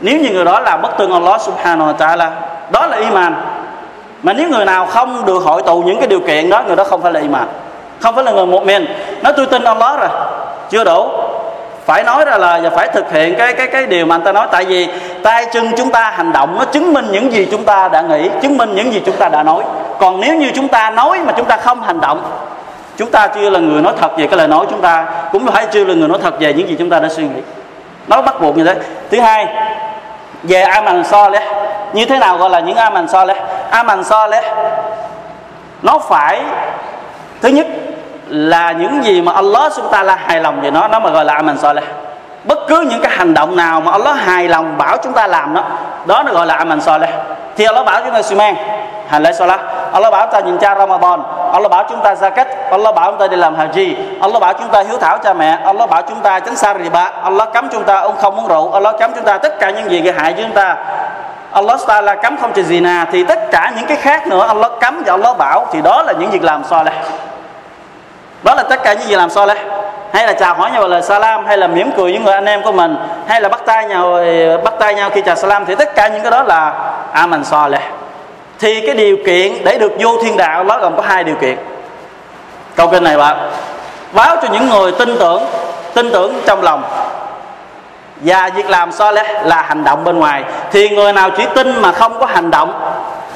Nếu 0.00 0.18
như 0.18 0.30
người 0.30 0.44
đó 0.44 0.60
làm 0.60 0.82
bất 0.82 0.98
tương 0.98 1.12
Allah 1.12 1.40
subhanahu 1.40 1.92
wa 1.92 1.96
ta'ala, 1.96 2.30
đó 2.70 2.86
là 2.86 2.96
iman 2.96 3.34
mà 4.22 4.32
nếu 4.32 4.48
người 4.48 4.64
nào 4.64 4.86
không 4.86 5.26
được 5.26 5.42
hội 5.44 5.62
tụ 5.62 5.82
những 5.86 5.98
cái 5.98 6.06
điều 6.06 6.20
kiện 6.20 6.50
đó, 6.50 6.62
người 6.66 6.76
đó 6.76 6.84
không 6.84 7.02
phải 7.02 7.12
là 7.12 7.20
iman 7.20 7.46
không 8.00 8.14
phải 8.14 8.24
là 8.24 8.32
người 8.32 8.46
một 8.46 8.66
mình 8.66 8.86
nói, 9.22 9.32
tôi 9.36 9.46
tin 9.46 9.64
Allah 9.64 10.00
rồi, 10.00 10.08
chưa 10.70 10.84
đủ 10.84 11.10
phải 11.90 12.02
nói 12.02 12.24
ra 12.24 12.38
lời 12.38 12.60
và 12.60 12.70
phải 12.70 12.88
thực 12.88 13.12
hiện 13.12 13.34
cái 13.38 13.52
cái 13.52 13.66
cái 13.66 13.86
điều 13.86 14.06
mà 14.06 14.14
anh 14.14 14.22
ta 14.22 14.32
nói. 14.32 14.46
Tại 14.50 14.64
vì 14.64 14.88
tay 15.22 15.46
chân 15.52 15.72
chúng 15.76 15.90
ta 15.90 16.10
hành 16.10 16.32
động 16.32 16.56
nó 16.58 16.64
chứng 16.64 16.92
minh 16.92 17.06
những 17.12 17.32
gì 17.32 17.48
chúng 17.50 17.64
ta 17.64 17.88
đã 17.88 18.00
nghĩ, 18.02 18.30
chứng 18.42 18.56
minh 18.56 18.74
những 18.74 18.92
gì 18.92 19.02
chúng 19.06 19.16
ta 19.16 19.28
đã 19.28 19.42
nói. 19.42 19.62
Còn 19.98 20.20
nếu 20.20 20.34
như 20.34 20.50
chúng 20.54 20.68
ta 20.68 20.90
nói 20.90 21.20
mà 21.24 21.32
chúng 21.36 21.46
ta 21.46 21.56
không 21.56 21.82
hành 21.82 22.00
động, 22.00 22.22
chúng 22.96 23.10
ta 23.10 23.26
chưa 23.26 23.50
là 23.50 23.58
người 23.58 23.82
nói 23.82 23.92
thật 24.00 24.18
về 24.18 24.26
cái 24.26 24.38
lời 24.38 24.48
nói, 24.48 24.66
chúng 24.70 24.80
ta 24.80 25.06
cũng 25.32 25.46
phải 25.46 25.66
chưa 25.72 25.84
là 25.84 25.94
người 25.94 26.08
nói 26.08 26.18
thật 26.22 26.40
về 26.40 26.52
những 26.52 26.68
gì 26.68 26.76
chúng 26.78 26.90
ta 26.90 26.98
đã 27.00 27.08
suy 27.08 27.22
nghĩ. 27.22 27.40
Nó 28.08 28.22
bắt 28.22 28.40
buộc 28.40 28.56
như 28.56 28.64
thế. 28.64 28.74
Thứ 29.10 29.20
hai, 29.20 29.46
về 30.42 30.60
amal 30.62 31.02
saleh, 31.02 31.42
như 31.92 32.06
thế 32.06 32.18
nào 32.18 32.38
gọi 32.38 32.50
là 32.50 32.60
những 32.60 32.76
amal 32.76 33.06
saleh? 33.06 33.36
So 33.72 34.02
saleh 34.04 34.44
nó 35.82 35.98
phải, 35.98 36.42
thứ 37.42 37.48
nhất 37.48 37.66
là 38.30 38.72
những 38.72 39.04
gì 39.04 39.22
mà 39.22 39.32
Allah 39.32 39.72
chúng 39.76 39.88
ta 39.90 40.02
là 40.02 40.16
hài 40.26 40.40
lòng 40.40 40.60
về 40.60 40.70
nó. 40.70 40.88
Nó 40.88 40.98
mà 40.98 41.10
gọi 41.10 41.24
là 41.24 41.34
amal 41.34 41.56
saleh 41.56 41.84
bất 42.44 42.58
cứ 42.68 42.80
những 42.80 43.00
cái 43.02 43.12
hành 43.16 43.34
động 43.34 43.56
nào 43.56 43.80
mà 43.80 43.92
Allah 43.92 44.16
hài 44.16 44.48
lòng 44.48 44.78
bảo 44.78 44.96
chúng 45.02 45.12
ta 45.12 45.26
làm 45.26 45.54
đó 45.54 45.62
đó 46.06 46.22
nó 46.26 46.32
gọi 46.32 46.46
là 46.46 46.54
amal 46.54 46.80
saleh 46.80 47.10
thì 47.56 47.64
Allah 47.64 47.84
bảo 47.84 48.00
chúng 48.04 48.14
ta 48.14 48.22
suy 48.22 48.36
mang 48.36 48.56
hành 49.08 49.22
lễ 49.22 49.32
salat 49.32 49.60
Allah 49.92 50.12
bảo 50.12 50.26
ta 50.26 50.40
nhìn 50.40 50.58
cha 50.58 50.74
Ramadan. 50.74 51.22
Allah 51.52 51.70
bảo 51.70 51.84
chúng 51.88 52.00
ta 52.02 52.14
zakat. 52.14 52.44
Allah 52.70 52.94
bảo 52.94 53.10
chúng 53.10 53.20
ta 53.20 53.26
đi 53.26 53.36
làm 53.36 53.56
haji. 53.56 53.94
Allah 54.20 54.40
bảo 54.40 54.52
chúng 54.52 54.68
ta 54.68 54.82
hiếu 54.82 54.98
thảo 54.98 55.18
cha 55.18 55.34
mẹ. 55.34 55.58
Allah 55.64 55.90
bảo 55.90 56.02
chúng 56.02 56.20
ta 56.20 56.40
tránh 56.40 56.56
xa 56.56 56.74
riba. 56.74 57.12
Allah 57.22 57.52
cấm 57.52 57.68
chúng 57.72 57.84
ta 57.84 57.96
ông 57.96 58.16
không 58.16 58.36
uống 58.36 58.48
rượu. 58.48 58.72
Allah 58.72 58.94
cấm 58.98 59.10
chúng 59.14 59.24
ta 59.24 59.38
tất 59.38 59.58
cả 59.60 59.70
những 59.70 59.90
gì 59.90 60.00
gây 60.00 60.14
hại 60.18 60.32
cho 60.32 60.42
chúng 60.42 60.52
ta. 60.52 60.76
Allah 61.52 61.80
ta 61.86 62.00
là 62.00 62.14
cấm 62.14 62.36
không 62.40 62.52
cho 62.52 62.62
zina. 62.62 63.06
Thì 63.12 63.24
tất 63.24 63.50
cả 63.50 63.72
những 63.76 63.86
cái 63.86 63.96
khác 63.96 64.26
nữa 64.26 64.46
Allah 64.46 64.70
cấm 64.80 65.02
và 65.06 65.12
Allah 65.12 65.38
bảo. 65.38 65.66
Thì 65.72 65.82
đó 65.82 66.02
là 66.02 66.12
những 66.12 66.30
việc 66.30 66.44
làm 66.44 66.64
saleh 66.64 66.94
đó 68.42 68.54
là 68.54 68.62
tất 68.62 68.82
cả 68.82 68.92
những 68.92 69.08
gì 69.08 69.16
làm 69.16 69.30
saleh. 69.30 69.58
Hay 70.12 70.26
là 70.26 70.32
chào 70.32 70.54
hỏi 70.54 70.70
nhau 70.70 70.88
lời 70.88 71.02
salam, 71.02 71.46
hay 71.46 71.56
là 71.58 71.66
mỉm 71.66 71.90
cười 71.96 72.12
với 72.12 72.20
người 72.20 72.34
anh 72.34 72.44
em 72.44 72.62
của 72.62 72.72
mình, 72.72 72.96
hay 73.26 73.40
là 73.40 73.48
bắt 73.48 73.60
tay 73.66 73.84
nhau, 73.84 74.18
bắt 74.64 74.74
tay 74.78 74.94
nhau 74.94 75.10
khi 75.10 75.20
chào 75.20 75.36
salam, 75.36 75.66
thì 75.66 75.74
tất 75.74 75.94
cả 75.94 76.08
những 76.08 76.22
cái 76.22 76.30
đó 76.30 76.42
là 76.42 76.72
aman 77.12 77.44
saleh. 77.44 77.82
Thì 78.58 78.86
cái 78.86 78.94
điều 78.94 79.16
kiện 79.26 79.64
để 79.64 79.78
được 79.78 79.92
vô 79.98 80.22
thiên 80.22 80.36
đạo, 80.36 80.64
nó 80.64 80.78
gồm 80.78 80.96
có 80.96 81.02
hai 81.06 81.24
điều 81.24 81.36
kiện. 81.36 81.56
Câu 82.76 82.88
kinh 82.88 83.04
này 83.04 83.16
bạn 83.16 83.50
báo 84.12 84.36
cho 84.42 84.48
những 84.52 84.68
người 84.70 84.92
tin 84.92 85.16
tưởng 85.18 85.42
tin 85.94 86.10
tưởng 86.12 86.40
trong 86.46 86.62
lòng. 86.62 86.82
Và 88.16 88.50
việc 88.54 88.70
làm 88.70 88.92
so 88.92 89.10
lẽ 89.10 89.42
là 89.44 89.62
hành 89.62 89.84
động 89.84 90.04
bên 90.04 90.18
ngoài. 90.18 90.44
Thì 90.72 90.88
người 90.88 91.12
nào 91.12 91.30
chỉ 91.36 91.44
tin 91.54 91.82
mà 91.82 91.92
không 91.92 92.20
có 92.20 92.26
hành 92.26 92.50
động 92.50 92.92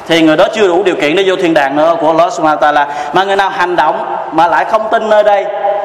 thì 0.07 0.23
người 0.23 0.37
đó 0.37 0.47
chưa 0.55 0.69
đủ 0.69 0.83
điều 0.83 0.97
kiện 0.97 1.17
để 1.17 1.23
vô 1.27 1.37
thiên 1.37 1.55
đàng 1.55 1.77
nữa 1.77 1.97
của 2.01 2.07
Allah 2.07 2.33
Subhanahu 2.33 2.61
wa 2.61 2.73
ta'ala. 2.73 2.87
Mà 3.13 3.25
người 3.25 3.37
nào 3.37 3.51
hành 3.51 3.77
động 3.77 4.17
mà 4.33 4.47
lại 4.47 4.65
không 4.65 4.89
tin 4.91 5.11
nơi 5.11 5.25
đây, 5.25 5.45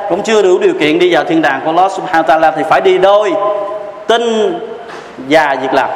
cũng 0.10 0.24
chưa 0.24 0.42
đủ 0.42 0.60
điều 0.60 0.74
kiện 0.80 1.00
đi 1.00 1.14
vào 1.14 1.24
thiên 1.24 1.42
đàng 1.42 1.62
của 1.66 1.70
Allah 1.70 1.92
Subhanahu 1.92 2.24
wa 2.24 2.40
ta'ala, 2.40 2.52
thì 2.56 2.64
phải 2.70 2.82
đi 2.82 2.98
đôi 2.98 3.34
tin 4.08 4.54
và 5.18 5.56
việc 5.62 5.74
làm. 5.74 5.90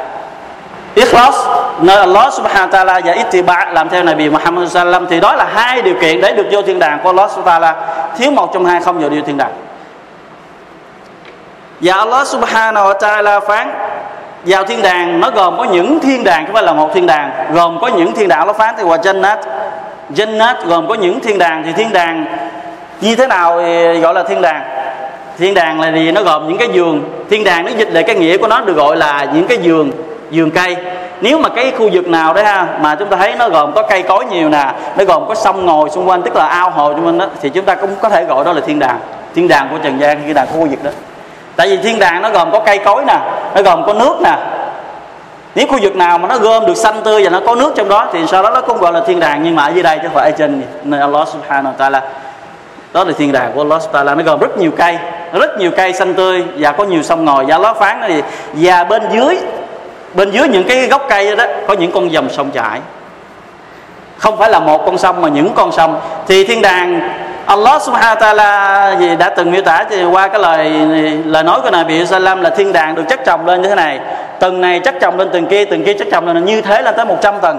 Ikhlas, 0.94 1.34
nơi 1.80 1.96
Allah 1.96 2.34
subhanahu 2.34 2.68
wa 2.68 2.70
ta'ala 2.70 3.00
và 3.04 3.12
ittiba 3.12 3.70
làm 3.72 3.88
theo 3.88 4.02
Nabi 4.02 4.30
Muhammad 4.30 4.72
sallam 4.72 5.06
thì 5.06 5.20
đó 5.20 5.34
là 5.36 5.44
hai 5.54 5.82
điều 5.82 5.94
kiện 6.00 6.20
để 6.20 6.32
được 6.32 6.46
vô 6.50 6.62
thiên 6.62 6.78
đàng 6.78 6.98
của 7.02 7.08
Allah 7.08 7.30
subhanahu 7.30 7.60
wa 7.60 7.74
ta'ala. 7.74 7.74
Thiếu 8.18 8.30
một 8.30 8.50
trong 8.54 8.64
hai 8.64 8.80
không 8.80 8.98
vào 8.98 9.10
đi 9.10 9.20
thiên 9.26 9.36
đàng. 9.36 9.52
Và 11.80 11.94
Allah 11.94 12.26
subhanahu 12.26 12.86
wa 12.86 12.98
ta'ala 12.98 13.40
phán 13.40 13.74
vào 14.46 14.64
thiên 14.64 14.82
đàng, 14.82 15.20
nó 15.20 15.30
gồm 15.30 15.58
có 15.58 15.64
những 15.64 16.00
thiên 16.00 16.24
đàng 16.24 16.42
chứ 16.42 16.46
không 16.46 16.54
phải 16.54 16.62
là 16.62 16.72
một 16.72 16.90
thiên 16.94 17.06
đàng, 17.06 17.30
gồm 17.52 17.78
có 17.80 17.88
những 17.88 18.12
thiên 18.12 18.28
đàng 18.28 18.46
nó 18.46 18.52
phán 18.52 18.74
thì 18.78 18.84
wa 18.84 18.98
jannat. 18.98 19.36
Jannat 20.14 20.54
gồm 20.64 20.88
có 20.88 20.94
những 20.94 21.20
thiên 21.20 21.38
đàng 21.38 21.62
thì 21.66 21.72
thiên 21.72 21.92
đàng 21.92 22.26
như 23.00 23.16
thế 23.16 23.26
nào 23.26 23.60
thì 23.62 24.00
gọi 24.00 24.14
là 24.14 24.22
thiên 24.22 24.42
đàng? 24.42 24.62
Thiên 25.38 25.54
đàng 25.54 25.80
là 25.80 25.92
gì? 25.92 26.12
Nó 26.12 26.22
gồm 26.22 26.48
những 26.48 26.58
cái 26.58 26.68
giường. 26.72 27.02
Thiên 27.30 27.44
đàng 27.44 27.64
nó 27.64 27.70
dịch 27.78 27.88
lại 27.88 28.02
cái 28.02 28.16
nghĩa 28.16 28.36
của 28.36 28.48
nó 28.48 28.60
được 28.60 28.76
gọi 28.76 28.96
là 28.96 29.26
những 29.34 29.46
cái 29.46 29.58
giường 29.58 29.90
giường 30.30 30.50
cây. 30.50 30.76
Nếu 31.20 31.38
mà 31.38 31.48
cái 31.48 31.72
khu 31.78 31.90
vực 31.92 32.08
nào 32.08 32.34
đấy 32.34 32.44
ha, 32.44 32.66
mà 32.80 32.94
chúng 32.94 33.08
ta 33.08 33.16
thấy 33.16 33.34
nó 33.38 33.48
gồm 33.48 33.72
có 33.72 33.82
cây 33.82 34.02
cối 34.02 34.24
nhiều 34.24 34.48
nè, 34.48 34.72
nó 34.96 35.04
gồm 35.04 35.28
có 35.28 35.34
sông 35.34 35.66
ngồi 35.66 35.90
xung 35.90 36.08
quanh, 36.08 36.22
tức 36.22 36.36
là 36.36 36.46
ao 36.46 36.70
hồ 36.70 36.92
xung 36.92 37.06
quanh 37.06 37.18
đó, 37.18 37.26
thì 37.42 37.48
chúng 37.48 37.64
ta 37.64 37.74
cũng 37.74 37.90
có 38.00 38.08
thể 38.08 38.24
gọi 38.24 38.44
đó 38.44 38.52
là 38.52 38.60
thiên 38.66 38.78
đàng. 38.78 38.98
Thiên 39.34 39.48
đàng 39.48 39.68
của 39.70 39.78
trần 39.82 40.00
gian 40.00 40.22
thiên 40.26 40.34
đàng 40.34 40.46
của 40.46 40.58
khu 40.58 40.66
vực 40.66 40.84
đó 40.84 40.90
tại 41.56 41.68
vì 41.68 41.76
thiên 41.76 41.98
đàng 41.98 42.22
nó 42.22 42.30
gồm 42.30 42.52
có 42.52 42.60
cây 42.60 42.78
cối 42.78 43.04
nè, 43.06 43.18
nó 43.54 43.62
gồm 43.62 43.86
có 43.86 43.94
nước 43.94 44.16
nè. 44.22 44.36
Nếu 45.54 45.66
khu 45.66 45.78
vực 45.82 45.96
nào 45.96 46.18
mà 46.18 46.28
nó 46.28 46.38
gom 46.38 46.66
được 46.66 46.76
xanh 46.76 47.02
tươi 47.04 47.24
và 47.24 47.30
nó 47.30 47.40
có 47.46 47.54
nước 47.54 47.72
trong 47.76 47.88
đó 47.88 48.08
thì 48.12 48.26
sau 48.26 48.42
đó 48.42 48.50
nó 48.50 48.60
cũng 48.60 48.78
gọi 48.78 48.92
là 48.92 49.00
thiên 49.06 49.20
đàng, 49.20 49.42
nhưng 49.42 49.56
mà 49.56 49.64
ở 49.64 49.70
dưới 49.74 49.82
đây 49.82 49.98
chứ 49.98 50.02
không 50.08 50.14
phải 50.14 50.30
ở 50.30 50.36
trên 50.38 50.62
nơi 50.84 51.00
Allah 51.00 51.28
subhanahu 51.28 51.74
wa 51.78 51.90
ta'ala, 51.90 52.00
đó 52.92 53.04
là 53.04 53.12
thiên 53.18 53.32
đàng 53.32 53.52
của 53.54 53.60
Allah 53.60 53.82
subhanahu 53.82 54.06
wa 54.06 54.14
ta'ala. 54.14 54.16
Nó 54.16 54.22
gồm 54.22 54.40
rất 54.40 54.58
nhiều 54.58 54.70
cây 54.76 54.98
rất 55.32 55.58
nhiều 55.58 55.70
cây 55.76 55.92
xanh 55.92 56.14
tươi 56.14 56.44
và 56.58 56.72
có 56.72 56.84
nhiều 56.84 57.02
sông 57.02 57.24
ngòi. 57.24 57.44
Và 57.44 57.54
Allah 57.54 57.76
phán 57.76 58.00
thì 58.08 58.22
và 58.52 58.84
bên 58.84 59.02
dưới 59.12 59.38
bên 60.14 60.30
dưới 60.30 60.48
những 60.48 60.64
cái 60.64 60.86
gốc 60.86 61.06
cây 61.08 61.36
đó, 61.36 61.44
có 61.66 61.74
những 61.74 61.92
con 61.92 62.12
dòng 62.12 62.28
sông 62.30 62.50
chảy. 62.50 62.80
Không 64.18 64.36
phải 64.36 64.50
là 64.50 64.58
một 64.58 64.86
con 64.86 64.98
sông 64.98 65.20
mà 65.20 65.28
những 65.28 65.52
con 65.54 65.72
sông. 65.72 66.00
Thì 66.28 66.44
thiên 66.44 66.62
đàng 66.62 67.10
Allah 67.46 67.82
subhanahu 67.82 68.16
wa 68.16 68.20
ta'ala 68.20 68.98
gì 68.98 69.16
đã 69.16 69.28
từng 69.28 69.50
miêu 69.52 69.62
tả 69.62 69.84
thì 69.90 70.04
qua 70.04 70.28
cái 70.28 70.40
lời 70.40 70.70
lời 71.24 71.42
nói 71.42 71.60
của 71.60 71.70
Nabi 71.70 72.06
Sallam 72.06 72.42
là 72.42 72.50
thiên 72.50 72.72
đàng 72.72 72.94
được 72.94 73.02
chất 73.08 73.20
chồng 73.24 73.46
lên 73.46 73.62
như 73.62 73.68
thế 73.68 73.74
này. 73.74 74.00
Từng 74.38 74.60
này 74.60 74.80
chất 74.80 74.94
chồng 75.00 75.18
lên, 75.18 75.28
từng 75.32 75.46
kia 75.46 75.64
từng 75.64 75.84
kia 75.84 75.92
chất 75.92 76.08
chồng 76.12 76.26
lên, 76.26 76.44
như 76.44 76.60
thế 76.60 76.82
là 76.82 76.92
tới 76.92 77.04
100 77.04 77.34
tầng. 77.40 77.58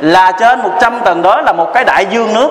Là 0.00 0.32
trên 0.32 0.60
100 0.60 1.00
tầng 1.04 1.22
đó 1.22 1.40
là 1.40 1.52
một 1.52 1.70
cái 1.74 1.84
đại 1.84 2.06
dương 2.10 2.34
nước. 2.34 2.50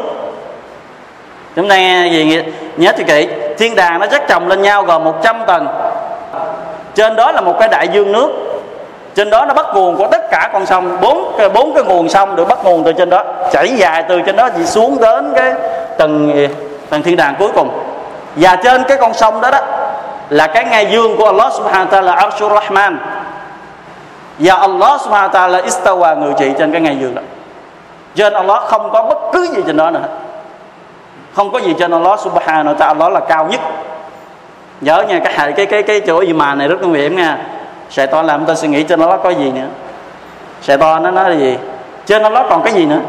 Chúng 1.55 1.69
ta 1.69 1.77
nghe 1.77 2.07
gì 2.11 2.43
nhớ 2.77 2.91
cho 2.97 3.03
kỹ, 3.07 3.27
thiên 3.57 3.75
đàng 3.75 3.99
nó 3.99 4.05
chất 4.05 4.27
chồng 4.27 4.47
lên 4.47 4.61
nhau 4.61 4.83
gồm 4.83 5.03
100 5.03 5.43
tầng. 5.47 5.67
Trên 6.95 7.15
đó 7.15 7.31
là 7.31 7.41
một 7.41 7.55
cái 7.59 7.67
đại 7.67 7.87
dương 7.87 8.11
nước. 8.11 8.29
Trên 9.15 9.29
đó 9.29 9.45
nó 9.45 9.53
bắt 9.53 9.65
nguồn 9.73 9.97
của 9.97 10.07
tất 10.07 10.31
cả 10.31 10.49
con 10.53 10.65
sông. 10.65 10.97
Bốn 11.01 11.35
cái 11.37 11.49
bốn 11.49 11.73
cái 11.73 11.83
nguồn 11.83 12.09
sông 12.09 12.35
được 12.35 12.47
bắt 12.47 12.57
nguồn 12.63 12.83
từ 12.83 12.93
trên 12.93 13.09
đó. 13.09 13.23
Chảy 13.51 13.67
dài 13.67 14.03
từ 14.09 14.21
trên 14.21 14.35
đó 14.35 14.49
chỉ 14.57 14.65
xuống 14.65 14.97
đến 15.01 15.33
cái 15.35 15.53
tầng 15.97 16.33
ờ, 16.35 16.47
tầng 16.89 17.03
thiên 17.03 17.15
đàng 17.15 17.35
cuối 17.39 17.49
cùng. 17.55 17.69
Và 18.35 18.55
trên 18.55 18.83
cái 18.83 18.97
con 18.97 19.13
sông 19.13 19.41
đó 19.41 19.51
đó 19.51 19.59
là 20.29 20.47
cái 20.47 20.65
ngai 20.65 20.87
dương 20.91 21.17
của 21.17 21.25
Allah 21.25 21.53
subhanahu 21.53 21.85
wa 21.85 22.01
ta'ala, 22.01 22.15
Arshur 22.15 22.51
Rahman. 22.51 22.97
Và 24.39 24.55
Allah 24.55 25.01
subhanahu 25.01 25.29
wa 25.29 25.49
ta'ala 25.49 25.63
istawa 25.63 26.19
người 26.19 26.33
trị 26.39 26.51
trên 26.57 26.71
cái 26.71 26.81
ngai 26.81 26.97
dương 26.97 27.15
đó. 27.15 27.21
Trên 28.15 28.33
Allah 28.33 28.63
không 28.63 28.89
có 28.91 29.03
bất 29.03 29.17
cứ 29.33 29.47
gì 29.55 29.61
trên 29.67 29.77
đó 29.77 29.89
nữa. 29.89 30.03
Không 31.35 31.51
có 31.51 31.59
gì 31.59 31.73
trên 31.79 31.91
Allah 31.91 32.19
subhanahu 32.19 32.75
wa 32.75 32.75
ta'ala 32.75 32.87
Allah 32.87 33.13
là 33.13 33.19
cao 33.19 33.47
nhất. 33.51 33.61
Nhớ 34.81 35.03
nha, 35.07 35.19
cái 35.23 35.33
hại, 35.33 35.51
cái 35.51 35.65
cái 35.65 35.83
cái 35.83 35.99
chỗ 35.99 36.21
gì 36.21 36.33
mà 36.33 36.55
này 36.55 36.67
rất 36.67 36.77
nguy 36.81 36.99
hiểm 36.99 37.15
nha. 37.15 37.37
Sài 37.89 38.07
to 38.07 38.21
làm 38.21 38.45
tôi 38.45 38.55
suy 38.55 38.67
nghĩ 38.67 38.83
trên 38.83 38.99
nó 38.99 39.17
có 39.17 39.29
gì 39.29 39.51
nữa. 39.51 39.67
Sài 40.61 40.77
to 40.77 40.99
nó 40.99 41.11
nói 41.11 41.29
là 41.29 41.35
gì? 41.35 41.57
Trên 42.05 42.21
nó 42.21 42.43
còn 42.49 42.63
cái 42.63 42.73
gì 42.73 42.85
nữa? 42.85 42.99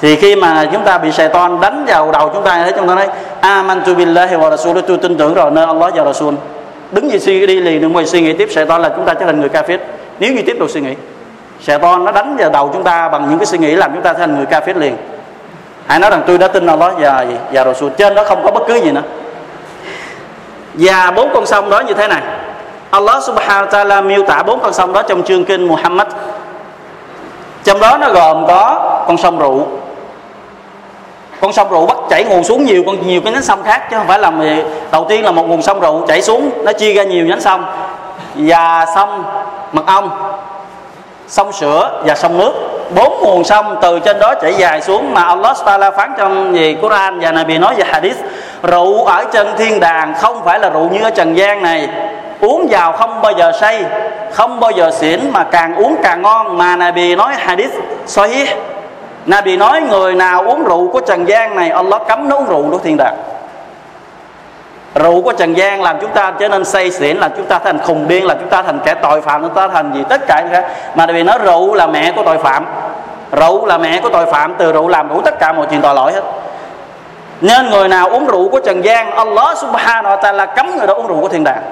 Thì 0.00 0.16
khi 0.16 0.36
mà 0.36 0.68
chúng 0.72 0.84
ta 0.84 0.98
bị 0.98 1.12
sài 1.12 1.28
ton 1.28 1.60
đánh 1.60 1.84
vào 1.84 2.12
đầu 2.12 2.30
chúng 2.34 2.42
ta 2.42 2.62
thấy 2.62 2.72
chúng 2.76 2.88
ta 2.88 2.94
nói, 2.94 3.08
amantu 3.40 3.94
billahi 3.94 4.36
wa 4.36 4.50
rasul 4.50 4.78
tôi 4.86 4.98
tin 4.98 5.18
tưởng 5.18 5.34
rồi, 5.34 5.50
nơi 5.50 5.66
Allah 5.66 5.94
và 5.94 6.04
Rasul. 6.04 6.34
Đứng 6.92 7.10
gì 7.10 7.18
suy 7.18 7.46
đi 7.46 7.60
liền 7.60 7.80
đừng 7.80 7.96
quay 7.96 8.06
suy 8.06 8.20
nghĩ 8.20 8.32
tiếp, 8.32 8.48
sài 8.54 8.66
ton 8.66 8.82
là 8.82 8.88
chúng 8.88 9.04
ta 9.04 9.14
trở 9.14 9.26
thành 9.26 9.40
người 9.40 9.48
kafir. 9.48 9.78
Nếu 10.18 10.32
như 10.32 10.42
tiếp 10.46 10.56
tục 10.58 10.70
suy 10.70 10.80
nghĩ, 10.80 10.94
sài 11.60 11.78
ton 11.78 12.04
nó 12.04 12.12
đánh 12.12 12.36
vào 12.36 12.50
đầu 12.50 12.70
chúng 12.72 12.84
ta 12.84 13.08
bằng 13.08 13.30
những 13.30 13.38
cái 13.38 13.46
suy 13.46 13.58
nghĩ 13.58 13.76
làm 13.76 13.90
chúng 13.94 14.02
ta 14.02 14.12
thành 14.12 14.36
người 14.36 14.46
kafir 14.50 14.78
liền. 14.78 14.96
Hãy 15.86 15.98
nói 15.98 16.10
rằng 16.10 16.22
tôi 16.26 16.38
đã 16.38 16.48
tin 16.48 16.66
Allah 16.66 16.92
và 16.98 17.24
và 17.52 17.64
Rasul. 17.64 17.92
Trên 17.98 18.14
đó 18.14 18.24
không 18.24 18.44
có 18.44 18.50
bất 18.50 18.62
cứ 18.68 18.74
gì 18.74 18.92
nữa. 18.92 19.02
Và 20.74 21.10
bốn 21.10 21.30
con 21.34 21.46
sông 21.46 21.70
đó 21.70 21.80
như 21.80 21.94
thế 21.94 22.08
này. 22.08 22.22
Allah 22.90 23.22
subhanahu 23.22 23.66
wa 23.66 23.70
ta'ala 23.70 24.06
miêu 24.06 24.22
tả 24.22 24.42
bốn 24.42 24.60
con 24.60 24.72
sông 24.72 24.92
đó 24.92 25.02
trong 25.02 25.22
chương 25.22 25.44
kinh 25.44 25.68
Muhammad. 25.68 26.06
Trong 27.64 27.80
đó 27.80 27.98
nó 27.98 28.10
gồm 28.10 28.46
có 28.46 28.80
con 29.06 29.16
sông 29.16 29.38
rượu 29.38 29.66
con 31.40 31.52
sông 31.52 31.68
rượu 31.70 31.86
bắt 31.86 31.96
chảy 32.10 32.24
nguồn 32.24 32.44
xuống 32.44 32.64
nhiều 32.64 32.82
con 32.86 33.06
nhiều 33.06 33.20
cái 33.20 33.32
nhánh 33.32 33.42
sông 33.42 33.62
khác, 33.62 33.90
chứ 33.90 33.96
không 33.96 34.06
phải 34.06 34.18
là 34.18 34.32
đầu 34.90 35.06
tiên 35.08 35.24
là 35.24 35.30
một 35.30 35.48
nguồn 35.48 35.62
sông 35.62 35.80
rượu 35.80 36.06
chảy 36.08 36.22
xuống, 36.22 36.50
nó 36.64 36.72
chia 36.72 36.94
ra 36.94 37.02
nhiều 37.02 37.26
nhánh 37.26 37.40
sông. 37.40 37.64
Và 38.34 38.86
sông, 38.94 39.24
mật 39.72 39.86
ong, 39.86 40.10
sông 41.28 41.52
sữa 41.52 42.02
và 42.04 42.14
sông 42.14 42.38
nước. 42.38 42.52
Bốn 42.94 43.20
nguồn 43.20 43.44
sông 43.44 43.76
từ 43.82 43.98
trên 43.98 44.18
đó 44.18 44.34
chảy 44.34 44.54
dài 44.54 44.82
xuống 44.82 45.14
mà 45.14 45.22
Allah 45.22 45.56
Taala 45.64 45.90
phán 45.90 46.12
trong 46.18 46.56
gì 46.56 46.76
Quran 46.82 47.20
và 47.20 47.32
Nabi 47.32 47.58
nói 47.58 47.74
về 47.74 47.84
hadith. 47.86 48.16
Rượu 48.62 49.04
ở 49.04 49.24
trên 49.32 49.46
thiên 49.58 49.80
đàng 49.80 50.14
không 50.14 50.44
phải 50.44 50.58
là 50.58 50.70
rượu 50.70 50.88
như 50.88 51.02
ở 51.02 51.10
trần 51.10 51.36
gian 51.36 51.62
này. 51.62 51.88
Uống 52.40 52.66
vào 52.70 52.92
không 52.92 53.22
bao 53.22 53.32
giờ 53.32 53.52
say, 53.60 53.84
không 54.32 54.60
bao 54.60 54.70
giờ 54.70 54.90
xỉn 54.90 55.20
mà 55.32 55.44
càng 55.44 55.74
uống 55.74 55.96
càng 56.02 56.22
ngon. 56.22 56.58
Mà 56.58 56.76
Nabi 56.76 57.14
nói 57.14 57.34
hadith 57.38 57.72
sahih. 58.06 58.48
Nabi 59.26 59.56
nói, 59.56 59.80
người 59.80 60.14
nào 60.14 60.42
uống 60.42 60.64
rượu 60.64 60.88
của 60.92 61.00
trần 61.00 61.28
gian 61.28 61.56
này, 61.56 61.70
Allah 61.70 62.02
cấm 62.08 62.28
nó 62.28 62.36
uống 62.36 62.46
rượu 62.46 62.70
của 62.70 62.78
thiên 62.78 62.96
đàng. 62.96 63.16
Rượu 64.94 65.22
của 65.22 65.32
trần 65.32 65.56
gian 65.56 65.82
làm 65.82 66.00
chúng 66.00 66.10
ta 66.10 66.32
trở 66.38 66.48
nên 66.48 66.64
say 66.64 66.90
xỉn, 66.90 67.16
làm 67.16 67.30
chúng 67.36 67.46
ta 67.46 67.58
thành 67.58 67.78
khùng 67.78 68.08
điên, 68.08 68.26
làm 68.26 68.38
chúng 68.40 68.48
ta 68.48 68.62
thành 68.62 68.78
kẻ 68.84 68.94
tội 68.94 69.20
phạm, 69.20 69.42
chúng 69.42 69.54
ta 69.54 69.68
thành 69.68 69.92
gì, 69.94 70.04
tất 70.08 70.26
cả 70.26 70.40
những 70.40 70.62
mà 70.94 71.06
Nabi 71.06 71.22
nói, 71.22 71.38
rượu 71.44 71.74
là 71.74 71.86
mẹ 71.86 72.12
của 72.12 72.22
tội 72.24 72.38
phạm. 72.38 72.66
Rượu 73.32 73.66
là 73.66 73.78
mẹ 73.78 74.00
của 74.00 74.08
tội 74.08 74.26
phạm, 74.26 74.54
từ 74.58 74.72
rượu 74.72 74.88
làm 74.88 75.08
đủ 75.08 75.20
tất 75.20 75.38
cả 75.38 75.52
mọi 75.52 75.66
chuyện 75.70 75.80
tội 75.80 75.94
lỗi 75.94 76.12
hết. 76.12 76.22
Nên 77.40 77.70
người 77.70 77.88
nào 77.88 78.08
uống 78.08 78.26
rượu 78.26 78.48
của 78.48 78.60
trần 78.60 78.84
gian 78.84 79.10
Allah 79.10 79.58
subhanahu 79.58 80.16
wa 80.16 80.20
ta'ala 80.20 80.46
cấm 80.46 80.76
người 80.78 80.86
đó 80.86 80.94
uống 80.94 81.06
rượu 81.06 81.20
của 81.20 81.28
thiên 81.28 81.44
đàng. 81.44 81.62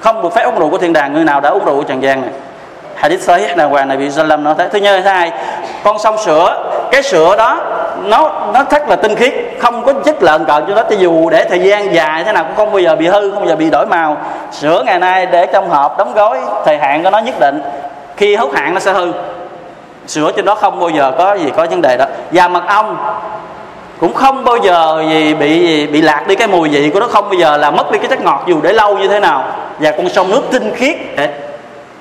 Không 0.00 0.22
được 0.22 0.34
phép 0.34 0.44
uống 0.44 0.58
rượu 0.58 0.70
của 0.70 0.78
thiên 0.78 0.92
đàng, 0.92 1.12
người 1.12 1.24
nào 1.24 1.40
đã 1.40 1.50
uống 1.50 1.64
rượu 1.64 1.76
của 1.76 1.82
trần 1.82 2.02
gian 2.02 2.20
này? 2.20 2.30
Hadith 3.02 3.20
sahih 3.20 3.56
là 3.56 3.64
hoàng 3.64 3.88
Nabi 3.88 4.10
Sallam 4.10 4.44
nói 4.44 4.54
thế. 4.58 4.68
Thứ 4.68 4.78
nhất 4.78 5.00
thứ 5.02 5.08
hai, 5.10 5.32
con 5.84 5.98
sông 5.98 6.18
sữa, 6.18 6.72
cái 6.90 7.02
sữa 7.02 7.34
đó, 7.36 7.58
nó 8.04 8.30
nó 8.54 8.64
rất 8.70 8.88
là 8.88 8.96
tinh 8.96 9.14
khiết, 9.14 9.34
không 9.60 9.82
có 9.84 9.92
chất 9.92 10.22
lợn 10.22 10.44
cợn 10.44 10.64
cho 10.68 10.74
nó. 10.74 10.82
Cho 10.82 10.96
dù 10.98 11.30
để 11.30 11.44
thời 11.44 11.60
gian 11.60 11.94
dài 11.94 12.24
thế 12.24 12.32
nào 12.32 12.44
cũng 12.44 12.56
không 12.56 12.72
bao 12.72 12.78
giờ 12.78 12.96
bị 12.96 13.06
hư, 13.06 13.30
không 13.30 13.40
bao 13.40 13.48
giờ 13.48 13.56
bị 13.56 13.70
đổi 13.70 13.86
màu. 13.86 14.16
Sữa 14.52 14.82
ngày 14.86 14.98
nay 14.98 15.26
để 15.26 15.46
trong 15.46 15.70
hộp 15.70 15.98
đóng 15.98 16.14
gói, 16.14 16.40
thời 16.64 16.78
hạn 16.78 17.02
của 17.02 17.10
nó 17.10 17.18
nhất 17.18 17.34
định. 17.40 17.62
Khi 18.16 18.36
hết 18.36 18.48
hạn 18.54 18.74
nó 18.74 18.80
sẽ 18.80 18.92
hư. 18.92 19.12
Sữa 20.06 20.30
trên 20.36 20.44
đó 20.44 20.54
không 20.54 20.80
bao 20.80 20.88
giờ 20.88 21.12
có 21.18 21.34
gì 21.34 21.50
có 21.56 21.66
vấn 21.70 21.82
đề 21.82 21.96
đó. 21.96 22.04
Và 22.30 22.48
mật 22.48 22.62
ong 22.68 22.96
cũng 24.00 24.14
không 24.14 24.44
bao 24.44 24.56
giờ 24.56 25.02
gì 25.08 25.34
bị 25.34 25.86
bị 25.86 26.02
lạc 26.02 26.26
đi 26.26 26.34
cái 26.34 26.48
mùi 26.48 26.68
vị 26.68 26.90
của 26.94 27.00
nó, 27.00 27.06
không 27.06 27.24
bao 27.24 27.34
giờ 27.34 27.56
là 27.56 27.70
mất 27.70 27.92
đi 27.92 27.98
cái 27.98 28.08
chất 28.08 28.20
ngọt 28.20 28.42
dù 28.46 28.60
để 28.62 28.72
lâu 28.72 28.98
như 28.98 29.08
thế 29.08 29.20
nào. 29.20 29.44
Và 29.78 29.90
con 29.90 30.08
sông 30.08 30.30
nước 30.30 30.42
tinh 30.50 30.72
khiết 30.74 30.96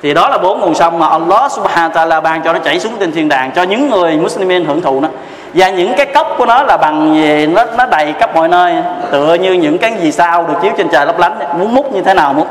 thì 0.04 0.14
đó 0.14 0.30
là 0.30 0.38
bốn 0.38 0.60
nguồn 0.60 0.76
sông 0.76 1.00
mà 1.00 1.08
Allah 1.08 1.52
subhanahu 1.52 1.90
wa 1.90 2.08
ta'ala 2.08 2.22
ban 2.22 2.42
cho 2.44 2.54
nó 2.54 2.60
chảy 2.60 2.80
xuống 2.80 2.94
trên 3.00 3.12
thiên 3.12 3.30
đàng 3.30 3.52
cho 3.52 3.64
những 3.64 3.90
người 3.90 4.18
Muslimin 4.18 4.66
hưởng 4.66 4.82
thụ 4.82 5.00
nó. 5.00 5.08
Và 5.54 5.70
những 5.70 5.94
cái 5.98 6.06
cốc 6.06 6.36
của 6.38 6.46
nó 6.46 6.64
là 6.64 6.78
bằng 6.78 7.16
gì? 7.16 7.48
Nó 7.48 7.66
nó 7.78 7.86
đầy 7.86 8.14
khắp 8.20 8.36
mọi 8.36 8.48
nơi, 8.48 8.76
tựa 9.12 9.34
như 9.34 9.54
những 9.54 9.78
cái 9.78 9.94
gì 10.02 10.12
sao 10.12 10.44
được 10.44 10.54
chiếu 10.62 10.72
trên 10.78 10.90
trời 10.90 11.06
lấp 11.06 11.20
lánh. 11.20 11.40
Muốn 11.60 11.76
múc 11.76 11.94
như 11.94 12.02
thế 12.02 12.14
nào 12.14 12.34
múc? 12.34 12.48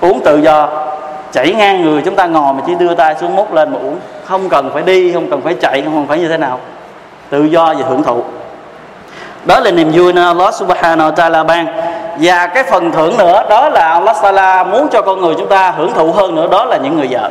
Uống 0.00 0.20
tự 0.24 0.36
do, 0.36 0.68
chảy 1.32 1.54
ngang 1.54 1.82
người 1.82 2.02
chúng 2.02 2.16
ta 2.16 2.26
ngồi 2.26 2.54
mà 2.54 2.60
chỉ 2.66 2.74
đưa 2.74 2.94
tay 2.94 3.14
xuống 3.20 3.36
múc 3.36 3.54
lên 3.54 3.72
mà 3.72 3.78
uống. 3.78 3.98
Không 4.24 4.48
cần 4.48 4.70
phải 4.74 4.82
đi, 4.82 5.12
không 5.12 5.30
cần 5.30 5.40
phải 5.40 5.54
chạy, 5.54 5.82
không 5.82 5.94
cần 5.94 6.06
phải 6.06 6.18
như 6.18 6.28
thế 6.28 6.36
nào. 6.36 6.60
Tự 7.30 7.44
do 7.44 7.74
và 7.78 7.86
hưởng 7.88 8.02
thụ. 8.02 8.22
Đó 9.44 9.60
là 9.60 9.70
niềm 9.70 9.90
vui 9.92 10.12
nên 10.12 10.24
Allah 10.24 10.54
subhanahu 10.54 11.10
wa 11.10 11.14
ta'ala 11.14 11.46
ban 11.46 11.66
và 12.20 12.46
cái 12.46 12.64
phần 12.64 12.92
thưởng 12.92 13.18
nữa 13.18 13.42
đó 13.48 13.68
là 13.68 13.88
Allah 13.88 14.16
Sala 14.16 14.64
muốn 14.64 14.88
cho 14.88 15.02
con 15.02 15.20
người 15.20 15.34
chúng 15.38 15.48
ta 15.48 15.70
hưởng 15.76 15.94
thụ 15.94 16.12
hơn 16.12 16.34
nữa 16.34 16.48
đó 16.50 16.64
là 16.64 16.76
những 16.76 16.96
người 16.96 17.08
vợ. 17.10 17.30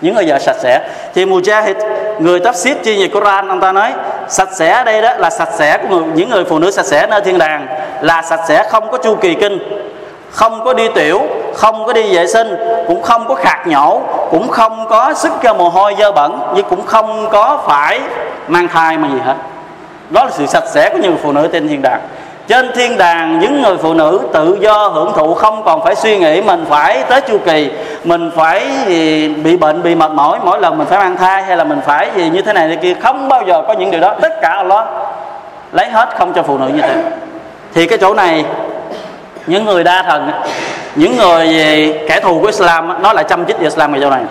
Những 0.00 0.14
người 0.14 0.24
vợ 0.28 0.38
sạch 0.38 0.56
sẽ. 0.60 0.80
Thì 1.14 1.24
Mujahid 1.24 1.74
người 2.18 2.40
tafsir 2.40 2.74
chuyên 2.84 3.00
về 3.00 3.08
Quran 3.08 3.48
ông 3.48 3.60
ta 3.60 3.72
nói 3.72 3.92
sạch 4.28 4.48
sẽ 4.52 4.72
ở 4.72 4.84
đây 4.84 5.02
đó 5.02 5.12
là 5.18 5.30
sạch 5.30 5.48
sẽ 5.54 5.78
của 5.78 5.88
người, 5.88 6.04
những 6.14 6.30
người 6.30 6.44
phụ 6.44 6.58
nữ 6.58 6.70
sạch 6.70 6.86
sẽ 6.86 7.06
nơi 7.06 7.20
thiên 7.20 7.38
đàng 7.38 7.66
là 8.00 8.22
sạch 8.22 8.40
sẽ 8.48 8.64
không 8.70 8.90
có 8.90 8.98
chu 8.98 9.14
kỳ 9.16 9.34
kinh 9.34 9.58
không 10.30 10.64
có 10.64 10.74
đi 10.74 10.88
tiểu 10.94 11.22
không 11.54 11.84
có 11.86 11.92
đi 11.92 12.16
vệ 12.16 12.26
sinh 12.26 12.56
cũng 12.86 13.02
không 13.02 13.28
có 13.28 13.34
khạc 13.34 13.66
nhổ 13.66 14.02
cũng 14.30 14.48
không 14.48 14.86
có 14.88 15.14
sức 15.14 15.32
ra 15.42 15.52
mồ 15.52 15.68
hôi 15.68 15.94
dơ 15.98 16.12
bẩn 16.12 16.40
nhưng 16.54 16.66
cũng 16.68 16.86
không 16.86 17.28
có 17.30 17.62
phải 17.66 18.00
mang 18.48 18.68
thai 18.68 18.98
mà 18.98 19.08
gì 19.08 19.18
hết. 19.24 19.34
Đó 20.10 20.24
là 20.24 20.30
sự 20.30 20.46
sạch 20.46 20.64
sẽ 20.66 20.90
của 20.90 20.98
những 20.98 21.18
phụ 21.22 21.32
nữ 21.32 21.48
trên 21.52 21.68
thiên 21.68 21.82
đàng 21.82 22.00
trên 22.48 22.72
thiên 22.74 22.98
đàng 22.98 23.38
những 23.38 23.62
người 23.62 23.76
phụ 23.76 23.94
nữ 23.94 24.20
tự 24.32 24.58
do 24.60 24.88
hưởng 24.88 25.12
thụ 25.16 25.34
không 25.34 25.62
còn 25.64 25.84
phải 25.84 25.94
suy 25.94 26.18
nghĩ 26.18 26.40
mình 26.40 26.64
phải 26.68 27.04
tới 27.08 27.20
chu 27.20 27.38
kỳ 27.38 27.70
mình 28.04 28.30
phải 28.36 28.68
gì, 28.86 29.28
bị 29.28 29.56
bệnh 29.56 29.82
bị 29.82 29.94
mệt 29.94 30.10
mỏi 30.10 30.38
mỗi 30.44 30.60
lần 30.60 30.78
mình 30.78 30.86
phải 30.86 30.98
mang 30.98 31.16
thai 31.16 31.42
hay 31.42 31.56
là 31.56 31.64
mình 31.64 31.80
phải 31.86 32.10
gì 32.16 32.28
như 32.28 32.42
thế 32.42 32.52
này 32.52 32.68
thế 32.68 32.76
kia 32.76 32.94
không 33.02 33.28
bao 33.28 33.42
giờ 33.46 33.62
có 33.68 33.72
những 33.72 33.90
điều 33.90 34.00
đó. 34.00 34.14
Tất 34.20 34.40
cả 34.42 34.48
Allah 34.48 34.88
lấy 35.72 35.88
hết 35.88 36.08
không 36.18 36.32
cho 36.32 36.42
phụ 36.42 36.58
nữ 36.58 36.68
như 36.68 36.82
thế. 36.82 37.02
Thì 37.74 37.86
cái 37.86 37.98
chỗ 37.98 38.14
này 38.14 38.44
những 39.46 39.64
người 39.64 39.84
đa 39.84 40.02
thần 40.02 40.30
những 40.94 41.16
người 41.16 41.46
ờ, 41.46 42.04
kẻ 42.08 42.20
thù 42.20 42.40
của 42.40 42.46
Islam 42.46 43.02
nó 43.02 43.12
lại 43.12 43.24
chăm 43.28 43.46
chích 43.46 43.58
Islam 43.58 43.92
ở 43.92 43.98
chỗ 44.00 44.10
này 44.10 44.22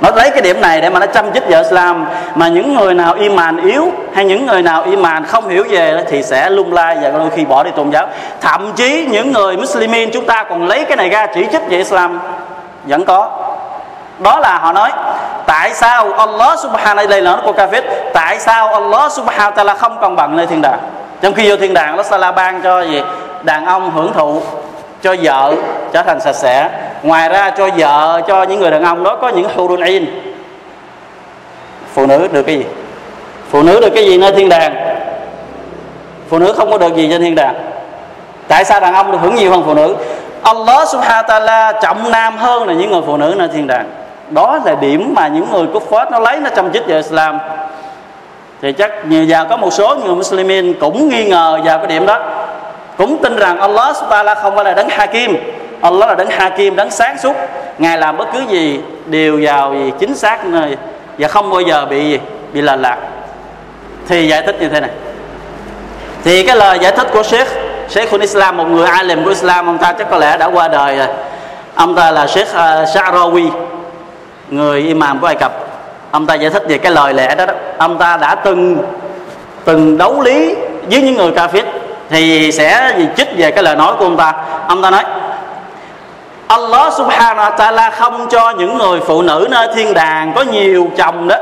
nó 0.00 0.10
lấy 0.10 0.30
cái 0.30 0.40
điểm 0.42 0.60
này 0.60 0.80
để 0.80 0.90
mà 0.90 1.00
nó 1.00 1.06
chăm 1.06 1.32
chích 1.32 1.48
vợ 1.48 1.58
Islam. 1.58 2.06
Mà 2.34 2.48
những 2.48 2.74
người 2.74 2.94
nào 2.94 3.14
iman 3.14 3.56
yếu 3.56 3.92
hay 4.14 4.24
những 4.24 4.46
người 4.46 4.62
nào 4.62 4.82
iman 4.82 5.24
không 5.24 5.48
hiểu 5.48 5.64
về 5.70 6.04
thì 6.10 6.22
sẽ 6.22 6.50
lung 6.50 6.72
lai 6.72 6.96
và 7.02 7.10
đôi 7.10 7.30
khi 7.30 7.44
bỏ 7.44 7.62
đi 7.62 7.70
tôn 7.76 7.90
giáo. 7.90 8.08
Thậm 8.40 8.72
chí 8.76 9.06
những 9.10 9.32
người 9.32 9.56
Muslimin 9.56 10.10
chúng 10.12 10.26
ta 10.26 10.44
còn 10.48 10.66
lấy 10.66 10.84
cái 10.84 10.96
này 10.96 11.08
ra 11.08 11.26
chỉ 11.34 11.46
trích 11.52 11.62
về 11.68 11.76
Islam. 11.76 12.20
Vẫn 12.84 13.04
có. 13.04 13.30
Đó 14.18 14.38
là 14.38 14.58
họ 14.58 14.72
nói, 14.72 14.90
tại 15.46 15.74
sao 15.74 16.12
Allah 16.12 16.58
subhanahu 16.58 17.06
đây 17.06 17.22
là 17.22 17.30
nói 17.30 17.40
của 17.44 17.52
kafir, 17.52 17.82
tại 18.14 18.38
sao 18.38 18.68
Allah 18.68 19.12
subhanahu 19.12 19.50
ta'ala 19.50 19.74
không 19.76 19.98
công 20.00 20.16
bằng 20.16 20.36
nơi 20.36 20.46
thiên 20.46 20.62
đàng? 20.62 20.78
Trong 21.20 21.34
khi 21.34 21.50
vô 21.50 21.56
thiên 21.56 21.74
đàng 21.74 21.88
Allah 21.88 22.06
Sala 22.06 22.32
ban 22.32 22.62
cho 22.62 22.80
gì? 22.80 23.02
Đàn 23.42 23.66
ông 23.66 23.90
hưởng 23.90 24.12
thụ, 24.12 24.42
cho 25.02 25.14
vợ 25.22 25.54
trở 25.92 26.02
thành 26.02 26.20
sạch 26.20 26.34
sẽ 26.34 26.68
ngoài 27.06 27.28
ra 27.28 27.50
cho 27.50 27.68
vợ, 27.76 28.20
cho 28.28 28.42
những 28.42 28.60
người 28.60 28.70
đàn 28.70 28.82
ông 28.82 29.04
đó 29.04 29.16
có 29.16 29.28
những 29.28 29.48
hurun 29.54 29.80
in 29.80 30.06
phụ 31.94 32.06
nữ 32.06 32.28
được 32.32 32.42
cái 32.42 32.58
gì? 32.58 32.64
Phụ 33.50 33.62
nữ 33.62 33.80
được 33.80 33.90
cái 33.94 34.04
gì 34.04 34.18
nơi 34.18 34.32
thiên 34.32 34.48
đàng? 34.48 34.74
Phụ 36.28 36.38
nữ 36.38 36.52
không 36.56 36.70
có 36.70 36.78
được 36.78 36.96
gì 36.96 37.08
trên 37.10 37.20
thiên 37.22 37.34
đàng. 37.34 37.54
Tại 38.48 38.64
sao 38.64 38.80
đàn 38.80 38.94
ông 38.94 39.12
được 39.12 39.18
hưởng 39.20 39.34
nhiều 39.34 39.50
hơn 39.50 39.62
phụ 39.66 39.74
nữ? 39.74 39.96
Allah 40.42 40.88
subhanahu 40.88 41.22
wa 41.22 41.40
ta'ala 41.40 41.72
trọng 41.82 42.10
nam 42.10 42.36
hơn 42.36 42.68
là 42.68 42.74
những 42.74 42.90
người 42.90 43.02
phụ 43.06 43.16
nữ 43.16 43.34
nơi 43.38 43.48
thiên 43.48 43.66
đàng. 43.66 43.90
Đó 44.30 44.58
là 44.64 44.74
điểm 44.74 45.14
mà 45.16 45.28
những 45.28 45.46
người 45.52 45.66
cúc 45.72 45.90
phết 45.90 46.10
nó 46.10 46.18
lấy 46.18 46.36
nó 46.40 46.50
trong 46.56 46.70
chích 46.72 46.86
về 46.86 46.96
Islam. 46.96 47.38
Thì 48.62 48.72
chắc 48.72 49.06
nhiều 49.06 49.24
giờ 49.24 49.46
có 49.50 49.56
một 49.56 49.72
số 49.72 49.96
người 49.96 50.14
Muslimin 50.14 50.74
cũng 50.80 51.08
nghi 51.08 51.24
ngờ 51.24 51.60
vào 51.64 51.78
cái 51.78 51.86
điểm 51.86 52.06
đó. 52.06 52.18
Cũng 52.98 53.16
tin 53.22 53.36
rằng 53.36 53.60
Allah 53.60 53.96
subhanahu 53.96 54.10
Taala 54.10 54.34
không 54.34 54.54
phải 54.56 54.64
là 54.64 54.74
đấng 54.74 54.88
Hakim. 54.88 55.36
Allah 55.80 56.08
là 56.08 56.14
đấng 56.14 56.30
Hakim 56.30 56.76
đấng 56.76 56.90
sáng 56.90 57.18
suốt. 57.18 57.32
Ngài 57.78 57.98
làm 57.98 58.16
bất 58.16 58.28
cứ 58.32 58.40
gì 58.48 58.80
đều 59.06 59.40
vào 59.42 59.74
gì 59.74 59.92
chính 59.98 60.14
xác 60.14 60.46
nơi 60.46 60.76
và 61.18 61.28
không 61.28 61.50
bao 61.50 61.60
giờ 61.60 61.86
bị 61.86 62.10
gì 62.10 62.18
bị 62.52 62.60
lệch 62.62 62.80
lạc. 62.80 62.96
Thì 64.08 64.28
giải 64.28 64.42
thích 64.42 64.56
như 64.60 64.68
thế 64.68 64.80
này. 64.80 64.90
Thì 66.24 66.42
cái 66.42 66.56
lời 66.56 66.78
giải 66.78 66.92
thích 66.92 67.06
của 67.12 67.22
Sheikh 67.22 67.48
Sheikh 67.88 68.10
của 68.10 68.18
Islam 68.18 68.56
một 68.56 68.64
người 68.64 68.86
alim 68.86 69.24
của 69.24 69.30
Islam 69.30 69.66
ông 69.66 69.78
ta 69.78 69.92
chắc 69.92 70.10
có 70.10 70.18
lẽ 70.18 70.36
đã 70.36 70.46
qua 70.46 70.68
đời 70.68 70.96
rồi. 70.96 71.06
Ông 71.74 71.94
ta 71.94 72.10
là 72.10 72.26
Sheikh 72.26 72.48
uh, 72.48 72.88
Sha'rawi 72.88 73.50
người 74.50 74.80
imam 74.80 75.18
của 75.18 75.26
Ai 75.26 75.36
Cập. 75.36 75.52
Ông 76.10 76.26
ta 76.26 76.34
giải 76.34 76.50
thích 76.50 76.62
về 76.68 76.78
cái 76.78 76.92
lời 76.92 77.14
lẽ 77.14 77.34
đó, 77.34 77.46
đó. 77.46 77.54
Ông 77.78 77.98
ta 77.98 78.16
đã 78.16 78.34
từng 78.34 78.78
từng 79.64 79.98
đấu 79.98 80.20
lý 80.20 80.54
với 80.90 81.02
những 81.02 81.14
người 81.14 81.30
kafir. 81.30 81.64
Thì 82.10 82.52
sẽ 82.52 82.94
gì 82.98 83.06
trích 83.16 83.28
về 83.36 83.50
cái 83.50 83.64
lời 83.64 83.76
nói 83.76 83.94
của 83.98 84.04
ông 84.04 84.16
ta. 84.16 84.32
Ông 84.68 84.82
ta 84.82 84.90
nói 84.90 85.04
Allah 86.48 86.92
subhanahu 86.92 87.50
wa 87.50 87.56
ta'ala 87.56 87.90
không 87.90 88.26
cho 88.30 88.50
những 88.50 88.78
người 88.78 89.00
phụ 89.00 89.22
nữ 89.22 89.46
nơi 89.50 89.68
thiên 89.74 89.94
đàng 89.94 90.32
có 90.36 90.42
nhiều 90.42 90.88
chồng 90.96 91.28
đó 91.28 91.36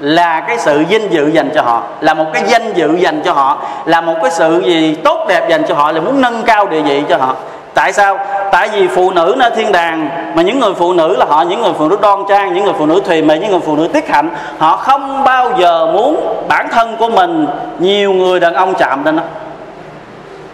là 0.00 0.40
cái 0.40 0.58
sự 0.58 0.84
vinh 0.88 1.12
dự 1.12 1.28
dành 1.28 1.50
cho 1.54 1.62
họ, 1.62 1.82
là 2.00 2.14
một 2.14 2.24
cái 2.32 2.42
danh 2.46 2.72
dự 2.72 2.96
dành 2.96 3.22
cho 3.24 3.32
họ, 3.32 3.58
là 3.84 4.00
một 4.00 4.14
cái 4.22 4.30
sự 4.30 4.62
gì 4.64 4.94
tốt 4.94 5.26
đẹp 5.28 5.48
dành 5.48 5.62
cho 5.68 5.74
họ, 5.74 5.92
là 5.92 6.00
muốn 6.00 6.20
nâng 6.20 6.42
cao 6.42 6.66
địa 6.66 6.80
vị 6.80 7.02
cho 7.08 7.16
họ. 7.16 7.34
Tại 7.74 7.92
sao? 7.92 8.18
Tại 8.52 8.68
vì 8.68 8.88
phụ 8.88 9.10
nữ 9.10 9.34
nơi 9.38 9.50
thiên 9.56 9.72
đàng 9.72 10.08
mà 10.34 10.42
những 10.42 10.60
người 10.60 10.74
phụ 10.74 10.92
nữ 10.92 11.16
là 11.16 11.26
họ, 11.28 11.42
những 11.42 11.62
người 11.62 11.72
phụ 11.78 11.88
nữ 11.88 11.96
đoan 12.02 12.18
trang, 12.28 12.54
những 12.54 12.64
người 12.64 12.74
phụ 12.78 12.86
nữ 12.86 13.00
thùy 13.06 13.22
mị 13.22 13.38
những 13.38 13.50
người 13.50 13.60
phụ 13.60 13.76
nữ 13.76 13.88
tiết 13.88 14.08
hạnh, 14.08 14.30
họ 14.58 14.76
không 14.76 15.24
bao 15.24 15.52
giờ 15.58 15.86
muốn 15.92 16.44
bản 16.48 16.68
thân 16.68 16.96
của 16.96 17.08
mình 17.08 17.46
nhiều 17.78 18.12
người 18.12 18.40
đàn 18.40 18.54
ông 18.54 18.74
chạm 18.74 19.04
lên 19.04 19.16
đó. 19.16 19.22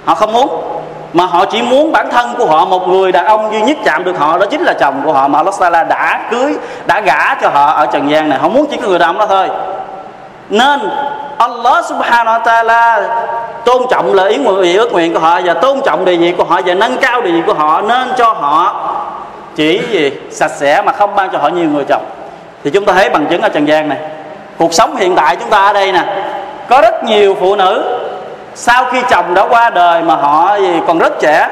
Họ 0.05 0.15
không 0.15 0.33
muốn 0.33 0.63
mà 1.13 1.27
họ 1.27 1.45
chỉ 1.45 1.63
muốn 1.63 1.93
bản 1.93 2.11
thân 2.11 2.35
của 2.39 2.47
họ, 2.47 2.65
một 2.65 2.89
người 2.89 3.13
đàn 3.13 3.25
ông 3.27 3.53
duy 3.53 3.61
nhất 3.61 3.77
chạm 3.85 4.05
được 4.05 4.19
họ, 4.19 4.39
đó 4.39 4.47
chính 4.47 4.63
là 4.63 4.73
chồng 4.73 5.01
của 5.05 5.13
họ 5.13 5.29
mà 5.29 5.39
Allah 5.39 5.55
Taala 5.61 5.85
đã 5.85 6.21
cưới, 6.31 6.57
đã 6.87 7.01
gả 7.01 7.35
cho 7.35 7.49
họ 7.49 7.67
ở 7.67 7.87
trần 7.87 8.11
gian 8.11 8.29
này. 8.29 8.39
Họ 8.39 8.49
muốn 8.49 8.67
chỉ 8.71 8.77
có 8.77 8.89
người 8.89 8.99
đàn 8.99 9.09
ông 9.09 9.19
đó 9.19 9.27
thôi. 9.27 9.49
Nên 10.51 10.81
Allah 11.39 11.85
subhanahu 11.85 12.39
wa 12.39 12.43
ta'ala 12.43 13.09
tôn 13.65 13.83
trọng 13.91 14.15
lời 14.15 14.31
ý 14.31 14.37
nguyện, 14.37 14.77
ước 14.77 14.93
nguyện 14.93 15.13
của 15.15 15.19
họ 15.19 15.41
và 15.45 15.55
tôn 15.55 15.81
trọng 15.85 16.05
địa 16.05 16.17
vị 16.17 16.35
của 16.39 16.45
họ 16.45 16.61
và 16.67 16.75
nâng 16.75 16.97
cao 16.97 17.21
địa 17.21 17.31
vị 17.31 17.43
của 17.47 17.55
họ, 17.55 17.81
nên 17.81 18.13
cho 18.17 18.33
họ 18.33 18.75
chỉ 19.57 19.83
gì? 19.91 20.13
Sạch 20.31 20.51
sẽ 20.57 20.83
mà 20.83 20.93
không 20.93 21.15
ban 21.15 21.31
cho 21.31 21.39
họ 21.39 21.49
nhiều 21.49 21.69
người 21.71 21.85
chồng. 21.89 22.05
Thì 22.65 22.71
chúng 22.71 22.85
ta 22.85 22.93
thấy 22.93 23.11
bằng 23.11 23.27
chứng 23.27 23.43
ở 23.43 23.49
trần 23.49 23.69
gian 23.69 23.89
này. 23.89 23.99
Cuộc 24.59 24.75
sống 24.75 24.97
hiện 24.97 25.17
tại 25.17 25.37
chúng 25.37 25.51
ta 25.51 25.67
ở 25.67 25.73
đây 25.73 25.93
nè, 25.93 26.05
có 26.69 26.81
rất 26.81 27.05
nhiều 27.05 27.37
phụ 27.41 27.57
nữ 27.57 27.96
sau 28.59 28.85
khi 28.85 29.03
chồng 29.11 29.35
đã 29.35 29.47
qua 29.51 29.71
đời 29.71 30.03
mà 30.03 30.17
họ 30.17 30.57
còn 30.87 30.99
rất 30.99 31.21
trẻ. 31.21 31.49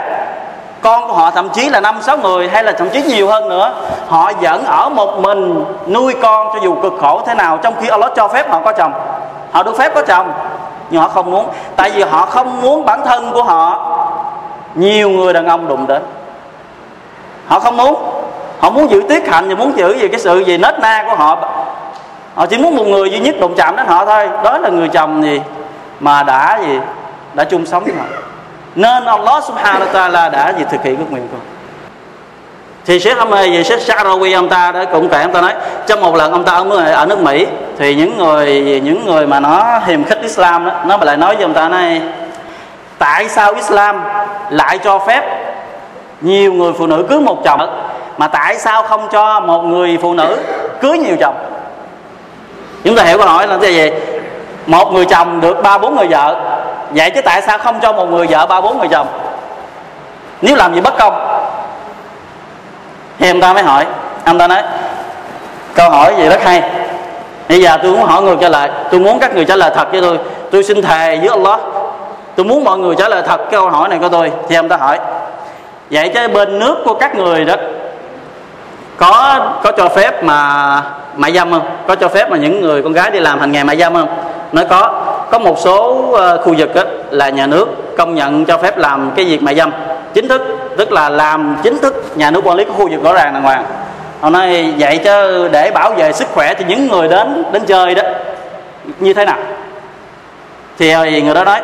Con 0.80 1.08
của 1.08 1.14
họ 1.14 1.30
thậm 1.30 1.48
chí 1.48 1.68
là 1.68 1.80
năm, 1.80 2.02
sáu 2.02 2.16
người 2.16 2.48
hay 2.48 2.64
là 2.64 2.72
thậm 2.72 2.88
chí 2.88 3.02
nhiều 3.02 3.28
hơn 3.28 3.48
nữa. 3.48 3.72
Họ 4.08 4.32
vẫn 4.40 4.64
ở 4.64 4.88
một 4.88 5.18
mình 5.18 5.64
nuôi 5.86 6.14
con 6.22 6.48
cho 6.54 6.60
dù 6.62 6.74
cực 6.82 6.92
khổ 7.00 7.22
thế 7.26 7.34
nào, 7.34 7.58
trong 7.62 7.74
khi 7.80 7.88
Allah 7.88 8.12
cho 8.16 8.28
phép 8.28 8.50
họ 8.50 8.60
có 8.64 8.72
chồng. 8.72 8.92
Họ 9.52 9.62
được 9.62 9.78
phép 9.78 9.94
có 9.94 10.02
chồng, 10.02 10.32
nhưng 10.90 11.02
họ 11.02 11.08
không 11.08 11.30
muốn. 11.30 11.46
Tại 11.76 11.90
vì 11.90 12.02
họ 12.02 12.26
không 12.26 12.62
muốn 12.62 12.84
bản 12.84 13.00
thân 13.06 13.32
của 13.32 13.42
họ, 13.42 13.90
nhiều 14.74 15.10
người 15.10 15.32
đàn 15.32 15.46
ông 15.48 15.68
đụng 15.68 15.86
đến. 15.86 16.02
Họ 17.46 17.60
không 17.60 17.76
muốn. 17.76 17.94
Họ 18.60 18.70
muốn 18.70 18.90
giữ 18.90 19.02
tiết 19.08 19.28
hạnh 19.28 19.48
và 19.48 19.54
muốn 19.54 19.76
giữ 19.76 19.92
gì, 19.92 20.08
cái 20.08 20.20
sự 20.20 20.38
gì 20.38 20.58
nết 20.58 20.80
na 20.80 21.04
của 21.08 21.16
họ. 21.16 21.36
Họ 22.34 22.46
chỉ 22.46 22.58
muốn 22.58 22.76
một 22.76 22.86
người 22.86 23.10
duy 23.10 23.18
nhất 23.18 23.34
đụng 23.40 23.54
chạm 23.56 23.76
đến 23.76 23.86
họ 23.86 24.04
thôi. 24.04 24.28
Đó 24.44 24.58
là 24.58 24.68
người 24.68 24.88
chồng 24.88 25.22
gì 25.22 25.40
mà 26.00 26.22
đã 26.22 26.58
gì? 26.62 26.78
Đã 27.34 27.44
chung 27.44 27.66
sống 27.66 27.84
với 27.84 27.94
họ 27.94 28.04
nên 28.74 29.04
Allah 29.04 29.44
subhanahu 29.44 29.84
wa 29.84 29.92
ta'ala 29.92 30.30
đã 30.30 30.52
gì 30.58 30.64
thực 30.70 30.82
hiện 30.82 30.98
ước 30.98 31.10
nguyện 31.10 31.28
của 31.32 31.38
thì 32.84 33.00
Sheikh 33.00 33.18
Hamid 33.18 33.56
về 33.56 33.62
Sheikh 33.62 33.80
Sha'rawi 33.80 34.36
ông 34.36 34.48
ta 34.48 34.72
đã 34.72 34.84
cũng 34.84 35.08
kể 35.08 35.22
ông 35.22 35.32
ta 35.32 35.40
nói 35.40 35.52
trong 35.86 36.00
một 36.00 36.16
lần 36.16 36.32
ông 36.32 36.44
ta 36.44 36.52
ở, 36.52 36.92
ở 36.92 37.06
nước 37.06 37.18
Mỹ 37.18 37.46
thì 37.78 37.94
những 37.94 38.18
người 38.18 38.80
những 38.84 39.06
người 39.06 39.26
mà 39.26 39.40
nó 39.40 39.80
hiềm 39.86 40.04
khích 40.04 40.18
Islam 40.22 40.64
đó 40.64 40.72
nó 40.86 40.96
lại 40.96 41.16
nói 41.16 41.34
với 41.34 41.44
ông 41.44 41.54
ta 41.54 41.68
này 41.68 42.02
tại 42.98 43.28
sao 43.28 43.52
Islam 43.54 44.02
lại 44.50 44.78
cho 44.78 44.98
phép 44.98 45.22
nhiều 46.20 46.52
người 46.52 46.72
phụ 46.78 46.86
nữ 46.86 47.06
cưới 47.08 47.20
một 47.20 47.44
chồng 47.44 47.60
mà 48.18 48.28
tại 48.28 48.56
sao 48.58 48.82
không 48.82 49.08
cho 49.12 49.40
một 49.40 49.62
người 49.62 49.98
phụ 50.02 50.14
nữ 50.14 50.36
cưới 50.80 50.98
nhiều 50.98 51.16
chồng? 51.20 51.34
Chúng 52.84 52.96
ta 52.96 53.02
hiểu 53.02 53.18
câu 53.18 53.26
hỏi 53.26 53.46
là 53.46 53.58
cái 53.62 53.74
gì? 53.74 53.90
Một 54.66 54.92
người 54.92 55.04
chồng 55.04 55.40
được 55.40 55.62
ba 55.62 55.78
bốn 55.78 55.96
người 55.96 56.06
vợ. 56.06 56.36
Vậy 56.90 57.10
chứ 57.10 57.20
tại 57.20 57.42
sao 57.42 57.58
không 57.58 57.80
cho 57.80 57.92
một 57.92 58.10
người 58.10 58.26
vợ 58.26 58.46
ba 58.46 58.60
bốn 58.60 58.78
người 58.78 58.88
chồng? 58.88 59.06
Nếu 60.42 60.56
làm 60.56 60.74
gì 60.74 60.80
bất 60.80 60.98
công. 60.98 61.26
Thì 63.18 63.28
ông 63.28 63.40
ta 63.40 63.52
mới 63.52 63.62
hỏi. 63.62 63.86
Ông 64.24 64.38
ta 64.38 64.46
nói, 64.46 64.62
câu 65.74 65.90
hỏi 65.90 66.14
gì 66.18 66.28
rất 66.28 66.42
hay. 66.44 66.62
Bây 67.48 67.62
giờ 67.62 67.78
tôi 67.82 67.92
muốn 67.92 68.04
hỏi 68.04 68.22
người 68.22 68.36
trả 68.40 68.48
lời 68.48 68.70
tôi 68.90 69.00
muốn 69.00 69.18
các 69.18 69.34
người 69.34 69.44
trả 69.44 69.56
lời 69.56 69.70
thật 69.74 69.92
với 69.92 70.00
tôi. 70.00 70.18
Tôi 70.50 70.62
xin 70.62 70.82
thề 70.82 71.18
với 71.18 71.28
Allah, 71.28 71.60
tôi 72.36 72.46
muốn 72.46 72.64
mọi 72.64 72.78
người 72.78 72.94
trả 72.98 73.08
lời 73.08 73.22
thật 73.26 73.40
câu 73.50 73.70
hỏi 73.70 73.88
này 73.88 73.98
của 73.98 74.08
tôi. 74.08 74.32
Thì 74.48 74.56
ông 74.56 74.68
ta 74.68 74.76
hỏi, 74.76 74.98
vậy 75.90 76.10
chứ 76.14 76.28
bên 76.28 76.58
nước 76.58 76.76
của 76.84 76.94
các 76.94 77.14
người 77.14 77.44
đó, 77.44 77.54
có 78.96 79.40
có 79.62 79.72
cho 79.72 79.88
phép 79.88 80.24
mà 80.24 80.82
mại 81.16 81.32
dâm 81.32 81.50
không? 81.50 81.68
Có 81.86 81.94
cho 81.94 82.08
phép 82.08 82.30
mà 82.30 82.36
những 82.36 82.60
người 82.60 82.82
con 82.82 82.92
gái 82.92 83.10
đi 83.10 83.20
làm 83.20 83.40
hành 83.40 83.52
nghề 83.52 83.64
mại 83.64 83.76
dâm 83.76 83.94
không? 83.94 84.08
Nói 84.54 84.64
có 84.70 84.92
có 85.30 85.38
một 85.38 85.58
số 85.58 86.04
ờ, 86.12 86.42
khu 86.44 86.54
vực 86.58 86.70
là 87.10 87.28
nhà 87.28 87.46
nước 87.46 87.66
công 87.96 88.14
nhận 88.14 88.44
cho 88.44 88.58
phép 88.58 88.78
làm 88.78 89.10
cái 89.16 89.24
việc 89.24 89.42
mại 89.42 89.54
dâm. 89.54 89.72
Chính 90.14 90.28
thức, 90.28 90.42
tức 90.76 90.92
là 90.92 91.08
làm 91.08 91.56
chính 91.62 91.78
thức 91.78 92.04
nhà 92.16 92.30
nước 92.30 92.40
quản 92.44 92.56
lý 92.56 92.64
cái 92.64 92.74
khu 92.76 92.88
vực 92.90 93.02
rõ 93.02 93.12
ràng 93.12 93.32
đàng 93.34 93.42
hoàng. 93.42 93.64
Họ 94.20 94.30
nói 94.30 94.74
vậy 94.78 94.98
chứ 94.98 95.48
để 95.52 95.70
bảo 95.70 95.90
vệ 95.90 96.12
sức 96.12 96.28
khỏe 96.34 96.54
thì 96.54 96.64
những 96.68 96.88
người 96.88 97.08
đến 97.08 97.44
đến 97.52 97.62
chơi 97.66 97.94
đó, 97.94 98.02
như 99.00 99.14
thế 99.14 99.24
nào? 99.24 99.36
Ờ, 100.78 101.04
thì 101.04 101.22
người 101.22 101.34
đó 101.34 101.44
nói, 101.44 101.60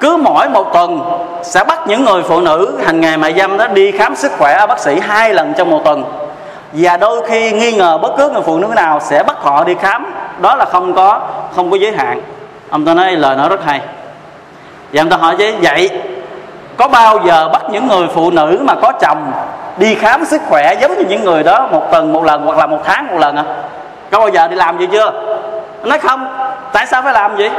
cứ 0.00 0.16
mỗi 0.16 0.48
một 0.48 0.72
tuần 0.72 1.00
sẽ 1.42 1.64
bắt 1.64 1.78
những 1.86 2.04
người 2.04 2.22
phụ 2.22 2.40
nữ 2.40 2.78
hành 2.84 3.00
nghề 3.00 3.16
mại 3.16 3.34
dâm 3.38 3.56
đó 3.56 3.66
đi 3.66 3.92
khám 3.92 4.16
sức 4.16 4.32
khỏe 4.38 4.54
ở 4.54 4.66
bác 4.66 4.78
sĩ 4.78 5.00
hai 5.00 5.34
lần 5.34 5.54
trong 5.56 5.70
một 5.70 5.80
tuần. 5.84 6.04
Và 6.72 6.96
đôi 6.96 7.26
khi 7.28 7.52
nghi 7.52 7.72
ngờ 7.72 7.98
bất 7.98 8.12
cứ 8.16 8.28
người 8.28 8.42
phụ 8.42 8.58
nữ 8.58 8.66
nào 8.76 9.00
sẽ 9.00 9.22
bắt 9.22 9.36
họ 9.40 9.64
đi 9.64 9.74
khám 9.80 10.06
đó 10.40 10.54
là 10.54 10.64
không 10.64 10.94
có 10.94 11.20
không 11.56 11.70
có 11.70 11.76
giới 11.76 11.92
hạn. 11.92 12.20
Ông 12.70 12.84
ta 12.84 12.94
nói 12.94 13.12
lời 13.12 13.36
nói 13.36 13.48
rất 13.48 13.64
hay. 13.64 13.80
Và 14.92 15.02
ông 15.02 15.08
ta 15.08 15.16
hỏi 15.16 15.36
với 15.36 15.54
vậy 15.62 15.90
có 16.76 16.88
bao 16.88 17.18
giờ 17.26 17.48
bắt 17.48 17.62
những 17.70 17.88
người 17.88 18.06
phụ 18.14 18.30
nữ 18.30 18.58
mà 18.62 18.74
có 18.82 18.92
chồng 18.92 19.32
đi 19.76 19.94
khám 19.94 20.24
sức 20.24 20.42
khỏe 20.48 20.74
giống 20.80 20.98
như 20.98 21.04
những 21.08 21.24
người 21.24 21.42
đó 21.42 21.68
một 21.72 21.82
tuần, 21.90 22.12
một 22.12 22.24
lần, 22.24 22.42
hoặc 22.46 22.58
là 22.58 22.66
một 22.66 22.78
tháng, 22.84 23.06
một 23.06 23.18
lần 23.18 23.36
à? 23.36 23.44
Có 24.10 24.18
bao 24.18 24.28
giờ 24.28 24.48
đi 24.48 24.56
làm 24.56 24.78
gì 24.78 24.86
chưa? 24.92 25.12
Nói, 25.82 25.98
không. 25.98 26.28
Tại 26.72 26.86
sao 26.86 27.02
phải 27.02 27.12
làm 27.12 27.36
vậy? 27.36 27.50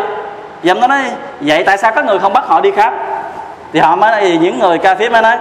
Và 0.64 0.72
ông 0.74 0.82
ta 0.82 0.88
nói, 0.88 1.00
vậy 1.42 1.64
tại 1.64 1.78
sao 1.78 1.92
các 1.96 2.06
người 2.06 2.20
không 2.20 2.34
bắt 2.34 2.44
họ 2.48 2.62
đi 2.62 2.72
khám? 2.72 2.94
Thì 3.74 3.80
họ 3.80 3.96
mới 3.96 4.38
những 4.38 4.60
người 4.60 4.78
ca 4.78 4.96
phía 4.96 5.10
mới 5.10 5.22
nói, 5.22 5.38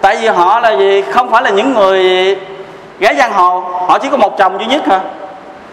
tại 0.00 0.16
vì 0.16 0.28
họ 0.28 0.60
là 0.60 0.70
gì? 0.70 1.02
Không 1.02 1.30
phải 1.30 1.42
là 1.42 1.50
những 1.50 1.74
người 1.74 2.36
gái 2.98 3.14
giang 3.18 3.32
hồ. 3.32 3.60
Họ 3.60 3.98
chỉ 3.98 4.08
có 4.10 4.16
một 4.16 4.38
chồng 4.38 4.58
duy 4.58 4.66
nhất 4.66 4.86
hả? 4.86 5.00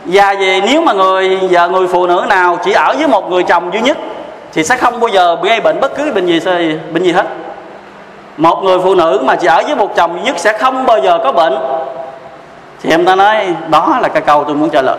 Và 0.06 0.36
về 0.40 0.62
nếu 0.66 0.82
mà 0.82 0.94
người 0.94 1.38
vợ 1.38 1.70
người 1.70 1.88
phụ 1.88 2.08
nữ 2.08 2.26
nào 2.30 2.58
chỉ 2.64 2.72
ở 2.72 2.96
với 2.98 3.08
một 3.08 3.30
người 3.32 3.44
chồng 3.44 3.74
duy 3.74 3.82
nhất 3.82 3.98
thì 4.54 4.64
sẽ 4.64 4.76
không 4.76 5.00
bao 5.00 5.08
giờ 5.08 5.38
gây 5.44 5.60
bệnh 5.60 5.80
bất 5.80 5.96
cứ 5.96 6.12
bệnh 6.12 6.26
gì 6.26 6.40
bệnh 6.94 7.04
gì 7.04 7.12
hết. 7.12 7.26
Một 8.38 8.64
người 8.64 8.80
phụ 8.84 8.96
nữ 8.96 9.22
mà 9.24 9.36
chỉ 9.36 9.48
ở 9.48 9.64
với 9.66 9.76
một 9.76 9.96
chồng 9.96 10.16
duy 10.16 10.22
nhất 10.22 10.36
sẽ 10.40 10.58
không 10.58 10.86
bao 10.86 11.00
giờ 11.00 11.20
có 11.24 11.32
bệnh. 11.32 11.58
Thì 12.82 12.90
em 12.90 13.06
ta 13.06 13.16
nói 13.16 13.48
đó 13.70 13.98
là 14.02 14.08
cái 14.08 14.22
câu 14.22 14.44
tôi 14.44 14.56
muốn 14.56 14.70
trả 14.70 14.82
lời. 14.82 14.98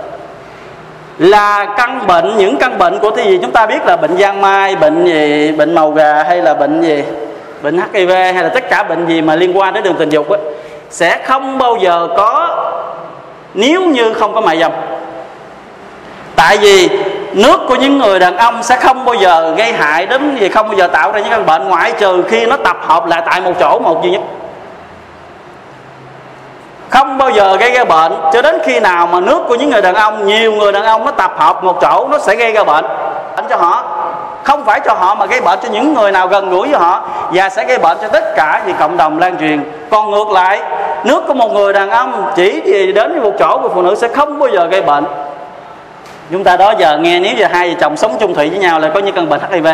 Là 1.18 1.64
căn 1.76 2.06
bệnh 2.06 2.36
những 2.36 2.56
căn 2.56 2.78
bệnh 2.78 2.98
của 2.98 3.10
cái 3.10 3.26
gì 3.26 3.38
chúng 3.42 3.50
ta 3.50 3.66
biết 3.66 3.86
là 3.86 3.96
bệnh 3.96 4.16
giang 4.16 4.40
mai 4.40 4.76
bệnh 4.76 5.04
gì 5.04 5.52
bệnh 5.52 5.74
màu 5.74 5.90
gà 5.90 6.22
hay 6.22 6.42
là 6.42 6.54
bệnh 6.54 6.82
gì 6.82 7.02
bệnh 7.62 7.80
hiv 7.92 8.10
hay 8.10 8.34
là 8.34 8.48
tất 8.48 8.70
cả 8.70 8.82
bệnh 8.82 9.06
gì 9.06 9.22
mà 9.22 9.34
liên 9.34 9.58
quan 9.58 9.74
đến 9.74 9.82
đường 9.82 9.96
tình 9.98 10.08
dục 10.08 10.28
ấy, 10.28 10.40
sẽ 10.90 11.22
không 11.26 11.58
bao 11.58 11.76
giờ 11.76 12.08
có 12.16 12.56
nếu 13.56 13.82
như 13.82 14.12
không 14.12 14.34
có 14.34 14.40
mại 14.40 14.58
dâm. 14.58 14.72
Tại 16.36 16.56
vì 16.56 16.88
nước 17.32 17.60
của 17.68 17.74
những 17.74 17.98
người 17.98 18.18
đàn 18.18 18.36
ông 18.36 18.62
sẽ 18.62 18.76
không 18.76 19.04
bao 19.04 19.14
giờ 19.14 19.54
gây 19.56 19.72
hại 19.72 20.06
đến 20.06 20.36
gì, 20.40 20.48
không 20.48 20.68
bao 20.68 20.76
giờ 20.76 20.86
tạo 20.86 21.12
ra 21.12 21.20
những 21.20 21.30
căn 21.30 21.46
bệnh, 21.46 21.68
ngoại 21.68 21.92
trừ 21.98 22.22
khi 22.28 22.46
nó 22.46 22.56
tập 22.56 22.76
hợp 22.86 23.06
lại 23.06 23.22
tại 23.26 23.40
một 23.40 23.52
chỗ, 23.60 23.78
một 23.78 24.02
duy 24.02 24.10
nhất. 24.10 24.20
Không 26.88 27.18
bao 27.18 27.30
giờ 27.30 27.56
gây 27.56 27.70
ra 27.72 27.84
bệnh, 27.84 28.12
cho 28.32 28.42
đến 28.42 28.58
khi 28.64 28.80
nào 28.80 29.06
mà 29.06 29.20
nước 29.20 29.42
của 29.48 29.54
những 29.54 29.70
người 29.70 29.82
đàn 29.82 29.94
ông, 29.94 30.26
nhiều 30.26 30.52
người 30.52 30.72
đàn 30.72 30.84
ông 30.84 31.04
nó 31.04 31.10
tập 31.10 31.34
hợp 31.36 31.64
một 31.64 31.78
chỗ, 31.80 32.08
nó 32.10 32.18
sẽ 32.18 32.36
gây 32.36 32.52
ra 32.52 32.64
bệnh. 32.64 32.84
Bệnh 33.36 33.44
cho 33.50 33.56
họ, 33.56 33.84
không 34.42 34.64
phải 34.64 34.80
cho 34.84 34.92
họ 34.92 35.14
mà 35.14 35.26
gây 35.26 35.40
bệnh 35.40 35.58
cho 35.62 35.68
những 35.68 35.94
người 35.94 36.12
nào 36.12 36.28
gần 36.28 36.50
gũi 36.50 36.68
với 36.68 36.80
họ, 36.80 37.08
và 37.30 37.48
sẽ 37.48 37.64
gây 37.64 37.78
bệnh 37.78 37.98
cho 38.02 38.08
tất 38.08 38.36
cả 38.36 38.62
vì 38.66 38.72
cộng 38.78 38.96
đồng 38.96 39.18
lan 39.18 39.38
truyền. 39.38 39.70
Còn 39.90 40.10
ngược 40.10 40.30
lại 40.30 40.60
nước 41.06 41.24
của 41.26 41.34
một 41.34 41.52
người 41.52 41.72
đàn 41.72 41.90
ông 41.90 42.32
chỉ 42.36 42.60
vì 42.64 42.92
đến 42.92 43.12
với 43.12 43.20
một 43.20 43.32
chỗ 43.38 43.58
của 43.62 43.68
phụ 43.74 43.82
nữ 43.82 43.94
sẽ 43.94 44.08
không 44.08 44.38
bao 44.38 44.48
giờ 44.48 44.66
gây 44.66 44.82
bệnh. 44.82 45.04
Chúng 46.30 46.44
ta 46.44 46.56
đó 46.56 46.74
giờ 46.78 46.98
nghe 46.98 47.20
nếu 47.20 47.34
giờ 47.36 47.46
hai 47.52 47.68
vợ 47.68 47.74
chồng 47.80 47.96
sống 47.96 48.16
chung 48.20 48.34
thủy 48.34 48.50
với 48.50 48.58
nhau 48.58 48.80
là 48.80 48.88
có 48.88 49.00
những 49.00 49.14
căn 49.14 49.28
bệnh 49.28 49.40
hiv 49.52 49.66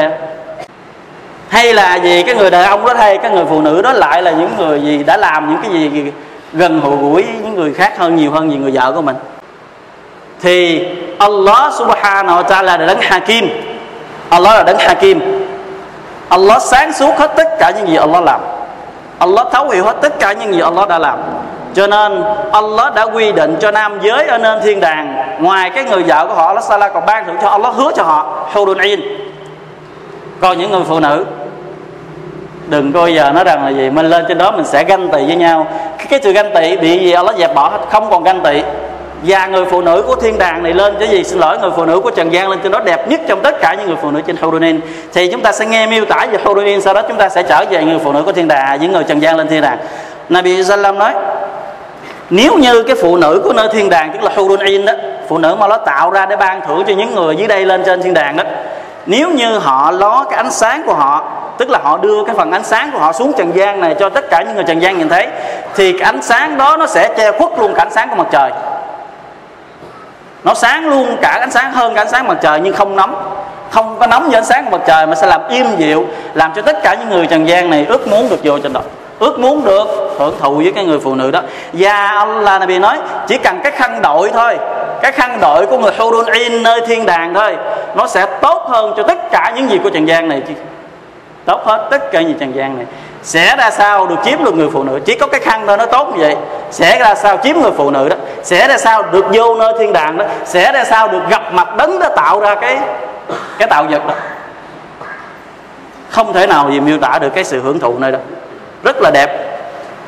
hay 1.48 1.74
là 1.74 1.98
vì 2.02 2.22
cái 2.22 2.34
người 2.34 2.50
đàn 2.50 2.64
ông 2.64 2.86
đó 2.86 2.94
hay, 2.94 3.18
cái 3.18 3.30
người 3.30 3.44
phụ 3.44 3.60
nữ 3.60 3.82
đó 3.82 3.92
lại 3.92 4.22
là 4.22 4.30
những 4.30 4.50
người 4.58 4.80
gì 4.80 5.02
đã 5.04 5.16
làm 5.16 5.50
những 5.50 5.62
cái 5.62 5.70
gì 5.72 6.12
gần 6.52 6.80
hữu 6.80 6.96
gũi 6.96 7.24
những 7.42 7.54
người 7.54 7.74
khác 7.74 7.98
hơn, 7.98 8.16
nhiều 8.16 8.30
hơn 8.30 8.50
vì 8.50 8.56
người 8.56 8.70
vợ 8.70 8.92
của 8.92 9.02
mình. 9.02 9.16
Thì 10.40 10.86
Allah 11.18 11.72
subhanahu 11.78 12.42
wa 12.42 12.44
ta'ala 12.44 12.62
là 12.64 12.76
đấng 12.76 13.00
hakim. 13.00 13.48
Allah 14.28 14.54
là 14.54 14.62
đấng 14.62 14.78
hakim. 14.78 15.46
Allah 16.28 16.62
sáng 16.62 16.92
suốt 16.92 17.18
hết 17.18 17.32
tất 17.36 17.48
cả 17.58 17.72
những 17.76 17.88
gì 17.88 17.96
Allah 17.96 18.22
làm. 18.24 18.40
Allah 19.22 19.46
thấu 19.52 19.68
hiểu 19.68 19.84
hết 19.84 19.96
tất 20.02 20.18
cả 20.20 20.32
những 20.32 20.54
gì 20.54 20.60
Allah 20.60 20.88
đã 20.88 20.98
làm. 20.98 21.18
Cho 21.74 21.86
nên 21.86 22.24
Allah 22.52 22.94
đã 22.94 23.02
quy 23.02 23.32
định 23.32 23.56
cho 23.60 23.70
nam 23.70 23.98
giới 24.02 24.26
ở 24.26 24.38
nên 24.38 24.60
thiên 24.62 24.80
đàng 24.80 25.36
ngoài 25.40 25.70
cái 25.70 25.84
người 25.84 26.02
vợ 26.02 26.26
của 26.26 26.34
họ 26.34 26.46
Allah 26.46 26.64
Sala 26.64 26.88
còn 26.88 27.06
ban 27.06 27.26
thưởng 27.26 27.36
cho 27.42 27.48
Allah 27.48 27.74
hứa 27.74 27.90
cho 27.96 28.02
họ 28.02 28.48
hurun 28.52 28.78
in 28.78 29.00
còn 30.40 30.58
những 30.58 30.70
người 30.70 30.82
phụ 30.88 31.00
nữ 31.00 31.24
đừng 32.66 32.92
coi 32.92 33.14
giờ 33.14 33.32
nói 33.32 33.44
rằng 33.44 33.64
là 33.64 33.70
gì 33.70 33.90
mình 33.90 34.06
lên 34.06 34.24
trên 34.28 34.38
đó 34.38 34.50
mình 34.50 34.64
sẽ 34.64 34.84
ganh 34.84 35.08
tị 35.08 35.26
với 35.26 35.36
nhau. 35.36 35.66
Cái, 35.98 36.06
cái 36.10 36.20
sự 36.22 36.32
ganh 36.32 36.54
tị 36.54 36.76
bị 36.76 36.98
gì 36.98 37.12
Allah 37.12 37.36
dẹp 37.36 37.54
bỏ 37.54 37.68
hết 37.68 37.78
không 37.90 38.10
còn 38.10 38.24
ganh 38.24 38.40
tị 38.40 38.62
và 39.22 39.46
người 39.46 39.64
phụ 39.64 39.80
nữ 39.80 40.04
của 40.06 40.16
thiên 40.16 40.38
đàng 40.38 40.62
này 40.62 40.72
lên 40.72 40.94
cái 40.98 41.08
gì? 41.08 41.24
Xin 41.24 41.38
lỗi, 41.38 41.58
người 41.58 41.70
phụ 41.76 41.84
nữ 41.84 42.00
của 42.00 42.10
trần 42.10 42.32
gian 42.32 42.48
lên 42.48 42.58
trên 42.62 42.72
đó 42.72 42.80
đẹp 42.84 43.08
nhất 43.08 43.20
trong 43.28 43.40
tất 43.42 43.60
cả 43.60 43.74
những 43.74 43.86
người 43.86 43.96
phụ 44.02 44.10
nữ 44.10 44.20
trên 44.26 44.36
Hurunin 44.36 44.80
thì 45.12 45.28
chúng 45.32 45.40
ta 45.40 45.52
sẽ 45.52 45.66
nghe 45.66 45.86
miêu 45.86 46.04
tả 46.04 46.26
về 46.32 46.38
Hurunin 46.44 46.80
sau 46.80 46.94
đó 46.94 47.02
chúng 47.08 47.16
ta 47.16 47.28
sẽ 47.28 47.42
trở 47.42 47.64
về 47.70 47.84
người 47.84 47.98
phụ 48.04 48.12
nữ 48.12 48.22
của 48.22 48.32
thiên 48.32 48.48
đàng 48.48 48.80
những 48.80 48.92
người 48.92 49.04
trần 49.04 49.22
gian 49.22 49.36
lên 49.36 49.48
thiên 49.48 49.62
đàng. 49.62 49.78
Nabi 50.28 50.64
Sallam 50.64 50.98
nói, 50.98 51.12
nếu 52.30 52.54
như 52.58 52.82
cái 52.82 52.96
phụ 53.02 53.16
nữ 53.16 53.40
của 53.44 53.52
nơi 53.52 53.68
thiên 53.72 53.90
đàng, 53.90 54.12
tức 54.12 54.22
là 54.22 54.30
Hurunin 54.36 54.84
đó, 54.84 54.92
phụ 55.28 55.38
nữ 55.38 55.56
mà 55.58 55.68
nó 55.68 55.76
tạo 55.76 56.10
ra 56.10 56.26
để 56.26 56.36
ban 56.36 56.60
thưởng 56.66 56.84
cho 56.86 56.94
những 56.94 57.14
người 57.14 57.36
dưới 57.36 57.48
đây 57.48 57.66
lên 57.66 57.82
trên 57.86 58.02
thiên 58.02 58.14
đàng 58.14 58.36
đó, 58.36 58.44
nếu 59.06 59.30
như 59.30 59.58
họ 59.58 59.90
ló 59.90 60.24
cái 60.30 60.36
ánh 60.36 60.50
sáng 60.50 60.82
của 60.86 60.94
họ, 60.94 61.24
tức 61.58 61.70
là 61.70 61.78
họ 61.82 61.98
đưa 61.98 62.24
cái 62.24 62.34
phần 62.34 62.52
ánh 62.52 62.64
sáng 62.64 62.90
của 62.92 62.98
họ 62.98 63.12
xuống 63.12 63.32
trần 63.38 63.56
gian 63.56 63.80
này 63.80 63.94
cho 64.00 64.08
tất 64.08 64.30
cả 64.30 64.42
những 64.42 64.54
người 64.54 64.64
trần 64.64 64.82
gian 64.82 64.98
nhìn 64.98 65.08
thấy, 65.08 65.26
thì 65.74 65.92
cái 65.92 66.02
ánh 66.02 66.22
sáng 66.22 66.56
đó 66.56 66.76
nó 66.76 66.86
sẽ 66.86 67.08
che 67.16 67.32
khuất 67.32 67.50
luôn 67.58 67.74
cả 67.74 67.82
ánh 67.82 67.92
sáng 67.92 68.08
của 68.08 68.16
mặt 68.16 68.26
trời 68.30 68.50
nó 70.44 70.54
sáng 70.54 70.88
luôn 70.88 71.16
cả 71.22 71.38
ánh 71.40 71.50
sáng 71.50 71.72
hơn 71.72 71.94
cả 71.94 72.00
ánh 72.00 72.10
sáng 72.10 72.28
mặt 72.28 72.38
trời 72.42 72.60
nhưng 72.60 72.74
không 72.74 72.96
nóng. 72.96 73.38
Không 73.70 73.96
có 73.98 74.06
nóng 74.06 74.28
như 74.28 74.36
ánh 74.36 74.44
sáng 74.44 74.64
của 74.64 74.70
mặt 74.70 74.84
trời 74.86 75.06
mà 75.06 75.14
sẽ 75.14 75.26
làm 75.26 75.40
im 75.48 75.66
dịu, 75.76 76.06
làm 76.34 76.52
cho 76.54 76.62
tất 76.62 76.82
cả 76.82 76.94
những 76.94 77.10
người 77.10 77.26
trần 77.26 77.48
gian 77.48 77.70
này 77.70 77.86
ước 77.88 78.08
muốn 78.08 78.28
được 78.28 78.40
vô 78.42 78.58
trên 78.58 78.72
đó. 78.72 78.80
Ước 79.18 79.38
muốn 79.38 79.64
được 79.64 80.14
hưởng 80.18 80.34
thụ 80.40 80.54
với 80.54 80.72
cái 80.74 80.84
người 80.84 80.98
phụ 80.98 81.14
nữ 81.14 81.30
đó. 81.30 81.40
Và 81.72 82.08
Allah 82.08 82.60
Nabi 82.60 82.78
nói, 82.78 82.98
chỉ 83.28 83.38
cần 83.38 83.60
cái 83.62 83.72
khăn 83.72 84.02
đội 84.02 84.30
thôi, 84.30 84.58
cái 85.02 85.12
khăn 85.12 85.38
đội 85.40 85.66
của 85.66 85.78
người 85.78 85.92
Hurun 85.98 86.26
In 86.32 86.62
nơi 86.62 86.80
thiên 86.86 87.06
đàng 87.06 87.34
thôi, 87.34 87.56
nó 87.94 88.06
sẽ 88.06 88.26
tốt 88.40 88.66
hơn 88.68 88.94
cho 88.96 89.02
tất 89.02 89.30
cả 89.30 89.52
những 89.56 89.70
gì 89.70 89.78
của 89.82 89.90
trần 89.90 90.08
gian 90.08 90.28
này 90.28 90.42
tốt 91.44 91.60
hết 91.64 91.88
tất 91.90 92.12
cả 92.12 92.20
những 92.20 92.38
trần 92.38 92.54
gian 92.54 92.76
này 92.76 92.86
sẽ 93.22 93.56
ra 93.56 93.70
sao 93.70 94.06
được 94.06 94.16
chiếm 94.24 94.44
được 94.44 94.54
người 94.54 94.68
phụ 94.72 94.82
nữ? 94.82 95.00
Chỉ 95.04 95.14
có 95.14 95.26
cái 95.26 95.40
khăn 95.40 95.64
thôi, 95.66 95.76
nó 95.76 95.86
tốt 95.86 96.08
như 96.12 96.22
vậy. 96.22 96.36
Sẽ 96.70 96.98
ra 96.98 97.14
sao 97.14 97.38
chiếm 97.42 97.56
người 97.56 97.72
phụ 97.76 97.90
nữ 97.90 98.08
đó? 98.08 98.16
Sẽ 98.42 98.68
ra 98.68 98.78
sao 98.78 99.02
được 99.02 99.24
vô 99.32 99.54
nơi 99.54 99.72
thiên 99.78 99.92
đàng 99.92 100.18
đó? 100.18 100.24
Sẽ 100.44 100.72
ra 100.72 100.84
sao 100.84 101.08
được 101.08 101.22
gặp 101.30 101.52
mặt 101.52 101.76
đấng 101.76 101.98
đó 101.98 102.08
tạo 102.16 102.40
ra 102.40 102.54
cái 102.54 102.78
cái 103.58 103.68
tạo 103.68 103.84
vật 103.90 104.06
đó? 104.06 104.14
Không 106.08 106.32
thể 106.32 106.46
nào 106.46 106.70
gì 106.70 106.80
miêu 106.80 106.98
tả 106.98 107.18
được 107.18 107.34
cái 107.34 107.44
sự 107.44 107.60
hưởng 107.60 107.78
thụ 107.78 107.98
nơi 107.98 108.12
đó. 108.12 108.18
Rất 108.84 108.96
là 109.00 109.10
đẹp. 109.10 109.58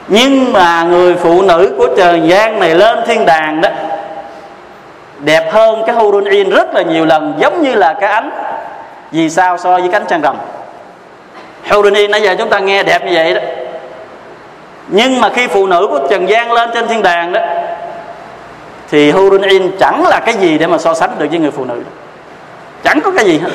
Nhưng 0.08 0.52
mà 0.52 0.82
người 0.82 1.14
phụ 1.14 1.42
nữ 1.42 1.74
của 1.78 1.88
trời 1.96 2.20
gian 2.24 2.60
này 2.60 2.74
lên 2.74 2.98
thiên 3.06 3.26
đàng 3.26 3.60
đó, 3.60 3.68
đẹp 5.18 5.52
hơn 5.52 5.82
cái 5.86 5.96
Hurun 5.96 6.24
In 6.24 6.50
rất 6.50 6.74
là 6.74 6.82
nhiều 6.82 7.04
lần, 7.04 7.34
giống 7.38 7.62
như 7.62 7.74
là 7.74 7.94
cái 8.00 8.10
ánh. 8.10 8.30
Vì 9.10 9.30
sao 9.30 9.58
so 9.58 9.70
với 9.70 9.88
cánh 9.92 10.04
trăng 10.08 10.20
rằm? 10.20 10.36
Houdini 11.70 12.06
nãy 12.06 12.22
giờ 12.22 12.34
chúng 12.38 12.48
ta 12.48 12.58
nghe 12.58 12.82
đẹp 12.82 13.04
như 13.06 13.10
vậy 13.14 13.34
đó. 13.34 13.40
Nhưng 14.88 15.20
mà 15.20 15.28
khi 15.28 15.46
phụ 15.46 15.66
nữ 15.66 15.86
của 15.90 16.00
trần 16.10 16.28
gian 16.28 16.52
lên 16.52 16.70
trên 16.74 16.88
thiên 16.88 17.02
đàng 17.02 17.32
đó, 17.32 17.40
thì 18.90 19.10
Hurun 19.10 19.70
chẳng 19.80 20.06
là 20.06 20.20
cái 20.20 20.34
gì 20.34 20.58
để 20.58 20.66
mà 20.66 20.78
so 20.78 20.94
sánh 20.94 21.10
được 21.18 21.26
với 21.30 21.38
người 21.38 21.50
phụ 21.50 21.64
nữ 21.64 21.74
đó. 21.74 21.90
chẳng 22.84 23.00
có 23.04 23.10
cái 23.16 23.24
gì 23.24 23.38
hết. 23.38 23.50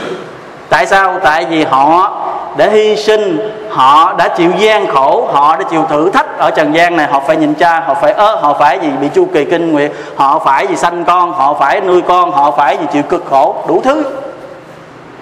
Tại 0.69 0.85
sao? 0.85 1.19
Tại 1.23 1.45
vì 1.45 1.63
họ 1.63 2.17
đã 2.57 2.67
hy 2.67 2.95
sinh, 2.95 3.51
họ 3.69 4.13
đã 4.17 4.27
chịu 4.27 4.51
gian 4.57 4.87
khổ, 4.87 5.29
họ 5.31 5.57
đã 5.57 5.63
chịu 5.69 5.85
thử 5.89 6.09
thách 6.09 6.37
ở 6.37 6.51
trần 6.51 6.75
gian 6.75 6.97
này. 6.97 7.07
Họ 7.07 7.19
phải 7.27 7.37
nhìn 7.37 7.53
cha, 7.53 7.79
họ 7.79 7.93
phải 7.93 8.11
ớ, 8.11 8.35
họ 8.35 8.53
phải 8.59 8.79
gì 8.81 8.89
bị 9.01 9.07
chu 9.15 9.27
kỳ 9.33 9.45
kinh 9.45 9.71
nguyệt, 9.71 9.91
họ 10.15 10.39
phải 10.45 10.67
gì 10.67 10.75
sanh 10.75 11.03
con, 11.05 11.31
họ 11.31 11.53
phải 11.53 11.81
nuôi 11.81 12.01
con, 12.01 12.31
họ 12.31 12.51
phải 12.51 12.77
gì 12.77 12.85
chịu 12.93 13.03
cực 13.03 13.25
khổ, 13.29 13.55
đủ 13.67 13.81
thứ 13.83 14.03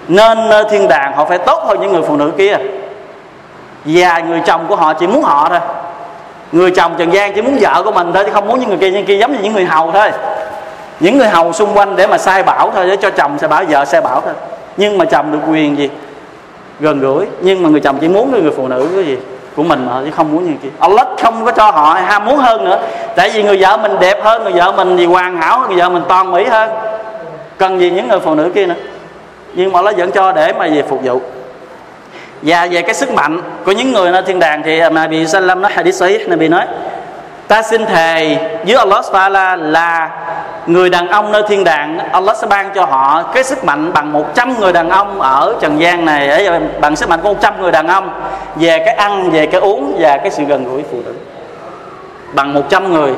nên 0.08 0.48
nơi 0.48 0.64
thiên 0.70 0.88
đàng 0.88 1.12
họ 1.16 1.24
phải 1.24 1.38
tốt 1.38 1.62
hơn 1.66 1.80
những 1.80 1.92
người 1.92 2.02
phụ 2.02 2.16
nữ 2.16 2.32
kia. 2.38 2.56
Và 3.84 4.18
người 4.18 4.40
chồng 4.46 4.66
của 4.68 4.76
họ 4.76 4.94
chỉ 4.94 5.06
muốn 5.06 5.22
họ 5.22 5.48
thôi. 5.48 5.58
Người 6.52 6.70
chồng 6.70 6.92
trần 6.98 7.12
gian 7.12 7.32
chỉ 7.34 7.42
muốn 7.42 7.58
vợ 7.60 7.82
của 7.84 7.90
mình 7.90 8.12
thôi, 8.14 8.24
chứ 8.26 8.32
không 8.32 8.48
muốn 8.48 8.60
những 8.60 8.68
người 8.68 8.78
kia, 8.78 8.90
những 8.90 9.04
kia 9.04 9.16
giống 9.16 9.32
như 9.32 9.38
những 9.42 9.52
người 9.52 9.64
hầu 9.64 9.92
thôi. 9.92 10.10
Những 11.00 11.18
người 11.18 11.28
hầu 11.28 11.52
xung 11.52 11.78
quanh 11.78 11.96
để 11.96 12.06
mà 12.06 12.18
sai 12.18 12.42
bảo 12.42 12.70
thôi, 12.74 12.86
để 12.86 12.96
cho 12.96 13.10
chồng 13.10 13.38
sai 13.38 13.48
bảo, 13.48 13.64
vợ 13.68 13.84
sai 13.84 14.00
bảo 14.00 14.20
thôi. 14.20 14.34
Nhưng 14.76 14.98
mà 14.98 15.04
chồng 15.04 15.32
được 15.32 15.38
quyền 15.48 15.78
gì? 15.78 15.90
Gần 16.80 17.00
gũi. 17.00 17.26
Nhưng 17.40 17.62
mà 17.62 17.68
người 17.68 17.80
chồng 17.80 17.98
chỉ 18.00 18.08
muốn 18.08 18.30
người 18.30 18.52
phụ 18.56 18.68
nữ 18.68 18.88
cái 18.94 19.04
gì? 19.04 19.16
Của 19.56 19.62
mình 19.62 19.86
mà, 19.90 20.00
chứ 20.04 20.10
không 20.10 20.32
muốn 20.32 20.44
như 20.44 20.52
kia. 20.62 20.68
Allah 20.78 21.06
không 21.22 21.44
có 21.44 21.52
cho 21.52 21.70
họ 21.70 21.98
ham 22.06 22.24
muốn 22.24 22.36
hơn 22.36 22.64
nữa. 22.64 22.78
Tại 23.16 23.30
vì 23.30 23.42
người 23.42 23.56
vợ 23.60 23.76
mình 23.76 23.96
đẹp 24.00 24.24
hơn, 24.24 24.42
người 24.42 24.52
vợ 24.52 24.72
mình 24.72 24.96
gì 24.96 25.06
hoàn 25.06 25.36
hảo 25.36 25.64
người 25.68 25.78
vợ 25.78 25.88
mình 25.88 26.02
toàn 26.08 26.32
mỹ 26.32 26.44
hơn. 26.44 26.70
Cần 27.58 27.80
gì 27.80 27.90
những 27.90 28.08
người 28.08 28.20
phụ 28.20 28.34
nữ 28.34 28.50
kia 28.54 28.66
nữa? 28.66 28.74
Nhưng 29.54 29.72
mà 29.72 29.82
nó 29.82 29.92
vẫn 29.96 30.10
cho 30.10 30.32
để 30.32 30.52
mà 30.52 30.66
về 30.66 30.82
phục 30.88 31.00
vụ. 31.02 31.20
Và 32.42 32.68
về 32.70 32.82
cái 32.82 32.94
sức 32.94 33.12
mạnh 33.12 33.40
của 33.64 33.72
những 33.72 33.92
người 33.92 34.10
nơi 34.10 34.22
thiên 34.22 34.38
đàng 34.38 34.62
thì 34.62 34.80
mà 34.80 34.88
Nabi 34.88 35.26
Sallam 35.26 35.62
nói 35.62 35.72
hadith 35.74 35.94
sahih, 35.94 36.28
Nabi 36.28 36.48
nói, 36.48 36.66
ta 37.48 37.62
xin 37.62 37.86
thề 37.86 38.38
với 38.66 38.76
Allah 38.76 39.04
Taala 39.12 39.56
là 39.56 40.10
người 40.66 40.90
đàn 40.90 41.08
ông 41.08 41.32
nơi 41.32 41.42
thiên 41.48 41.64
đàng, 41.64 41.98
Allah 42.12 42.36
sẽ 42.36 42.46
ban 42.46 42.70
cho 42.74 42.84
họ 42.84 43.22
cái 43.22 43.44
sức 43.44 43.64
mạnh 43.64 43.92
bằng 43.94 44.12
100 44.12 44.60
người 44.60 44.72
đàn 44.72 44.90
ông 44.90 45.20
ở 45.20 45.54
trần 45.60 45.80
gian 45.80 46.04
này. 46.04 46.50
Bằng 46.80 46.96
sức 46.96 47.08
mạnh 47.08 47.20
của 47.22 47.28
100 47.28 47.62
người 47.62 47.72
đàn 47.72 47.86
ông 47.86 48.10
về 48.56 48.78
cái 48.78 48.94
ăn, 48.94 49.30
về 49.30 49.46
cái 49.46 49.60
uống 49.60 49.96
và 50.00 50.16
cái 50.16 50.30
sự 50.30 50.44
gần 50.44 50.64
gũi 50.64 50.84
phụ 50.90 50.98
nữ. 51.04 51.12
Bằng 52.32 52.54
100 52.54 52.92
người, 52.92 53.12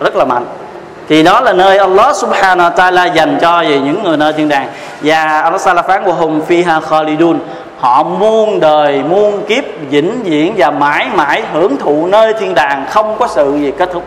rất 0.00 0.16
là 0.16 0.24
mạnh 0.24 0.44
thì 1.08 1.22
đó 1.22 1.40
là 1.40 1.52
nơi 1.52 1.78
Allah 1.78 2.16
subhanahu 2.16 2.70
wa 2.70 2.74
ta'ala 2.74 3.12
dành 3.12 3.38
cho 3.40 3.62
về 3.62 3.78
những 3.78 4.02
người 4.02 4.16
nơi 4.16 4.32
thiên 4.32 4.48
đàng. 4.48 4.68
Và 5.00 5.40
Allah 5.40 5.60
Taala 5.64 5.82
phán 5.82 6.04
của 6.04 6.12
hùng 6.12 6.40
phi 6.46 6.62
ha 6.62 6.80
khalidun. 6.80 7.38
Họ 7.78 8.02
muôn 8.02 8.60
đời, 8.60 9.02
muôn 9.02 9.44
kiếp 9.48 9.64
vĩnh 9.90 10.22
viễn 10.22 10.54
và 10.56 10.70
mãi 10.70 11.06
mãi 11.14 11.42
hưởng 11.52 11.76
thụ 11.76 12.06
nơi 12.06 12.34
thiên 12.34 12.54
đàng, 12.54 12.86
không 12.90 13.16
có 13.18 13.26
sự 13.26 13.56
gì 13.56 13.72
kết 13.78 13.90
thúc. 13.92 14.02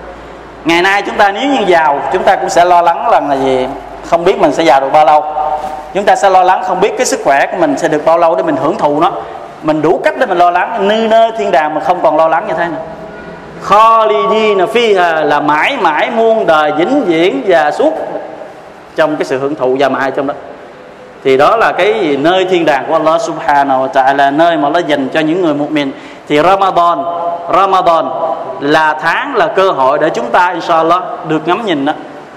Ngày 0.65 0.81
nay 0.81 1.01
chúng 1.01 1.15
ta 1.15 1.31
nếu 1.31 1.49
như 1.49 1.59
giàu 1.67 2.01
chúng 2.13 2.23
ta 2.23 2.35
cũng 2.35 2.49
sẽ 2.49 2.65
lo 2.65 2.81
lắng 2.81 3.07
rằng 3.11 3.29
là 3.29 3.35
gì? 3.35 3.67
Không 4.09 4.23
biết 4.23 4.39
mình 4.39 4.53
sẽ 4.53 4.63
giàu 4.63 4.81
được 4.81 4.89
bao 4.93 5.05
lâu. 5.05 5.23
Chúng 5.93 6.03
ta 6.03 6.15
sẽ 6.15 6.29
lo 6.29 6.43
lắng 6.43 6.63
không 6.67 6.79
biết 6.79 6.97
cái 6.97 7.05
sức 7.05 7.19
khỏe 7.23 7.45
của 7.51 7.57
mình 7.57 7.77
sẽ 7.77 7.87
được 7.87 8.05
bao 8.05 8.17
lâu 8.17 8.35
để 8.35 8.43
mình 8.43 8.55
hưởng 8.55 8.77
thụ 8.77 8.99
nó. 8.99 9.11
Mình 9.63 9.81
đủ 9.81 10.01
cách 10.03 10.13
để 10.19 10.25
mình 10.25 10.37
lo 10.37 10.51
lắng 10.51 10.87
nơi 10.87 11.07
nơi 11.07 11.31
thiên 11.37 11.51
đàng 11.51 11.75
mà 11.75 11.81
không 11.81 12.01
còn 12.03 12.17
lo 12.17 12.27
lắng 12.27 12.45
như 12.47 12.53
thế 12.57 12.67
này 12.67 12.79
khalidina 13.65 14.65
fiha 14.65 15.25
là 15.25 15.39
mãi 15.39 15.77
mãi 15.81 16.09
muôn 16.15 16.45
đời 16.45 16.71
vĩnh 16.71 17.05
viễn 17.05 17.41
và 17.47 17.71
suốt 17.71 17.93
trong 18.95 19.15
cái 19.15 19.25
sự 19.25 19.39
hưởng 19.39 19.55
thụ 19.55 19.77
và 19.79 19.89
mãi 19.89 20.11
trong 20.11 20.27
đó. 20.27 20.33
Thì 21.23 21.37
đó 21.37 21.57
là 21.57 21.71
cái 21.71 21.99
gì? 21.99 22.17
nơi 22.17 22.45
thiên 22.45 22.65
đàng 22.65 22.85
của 22.87 22.93
Allah 22.93 23.21
subhanahu 23.21 23.87
wa 23.87 23.89
ta'ala, 23.89 24.35
nơi 24.35 24.57
mà 24.57 24.69
nó 24.69 24.79
dành 24.79 25.09
cho 25.09 25.19
những 25.19 25.41
người 25.41 25.53
một 25.53 25.71
mình 25.71 25.91
thì 26.27 26.41
Ramadan 26.41 26.97
Ramadan 27.53 28.05
là 28.59 28.97
tháng, 29.01 29.35
là 29.35 29.47
cơ 29.47 29.71
hội 29.71 29.99
để 29.99 30.09
chúng 30.09 30.29
ta 30.31 30.51
inshallah 30.53 31.03
được 31.27 31.47
ngắm 31.47 31.65
nhìn 31.65 31.85
đó. 31.85 31.93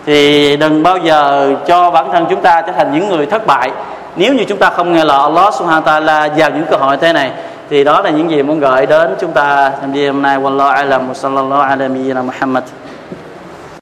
Thì 0.07 0.57
đừng 0.57 0.83
bao 0.83 0.97
giờ 0.97 1.51
cho 1.67 1.91
bản 1.91 2.13
thân 2.13 2.27
chúng 2.31 2.41
ta 2.41 2.63
trở 2.67 2.73
thành 2.73 2.93
những 2.93 3.09
người 3.09 3.27
thất 3.27 3.47
bại. 3.47 3.71
Nếu 4.17 4.35
như 4.35 4.45
chúng 4.45 4.59
ta 4.59 4.71
không 4.71 4.93
nghe 4.93 5.05
lời 5.05 5.19
Allah 5.21 5.55
subhanahu 5.55 5.83
wa 5.83 6.03
ta'ala 6.03 6.31
vào 6.37 6.51
những 6.51 6.65
cơ 6.71 6.77
hội 6.77 6.97
thế 6.97 7.13
này 7.13 7.31
thì 7.71 7.85
đó 7.85 8.01
là 8.01 8.11
những 8.11 8.31
gì 8.31 8.43
muốn 8.43 8.61
gợi 8.61 8.87
đến 8.87 9.15
chúng 9.21 9.33
ta. 9.33 9.73
Tham 9.81 9.93
gia 9.93 10.07
hôm 10.07 10.23
nay, 10.23 10.39
wallahu 10.39 10.69
alam, 10.69 11.09
wa 11.09 11.15
sallallahu 11.15 11.61
ala 11.61 11.89
Muhammad. 12.23 12.65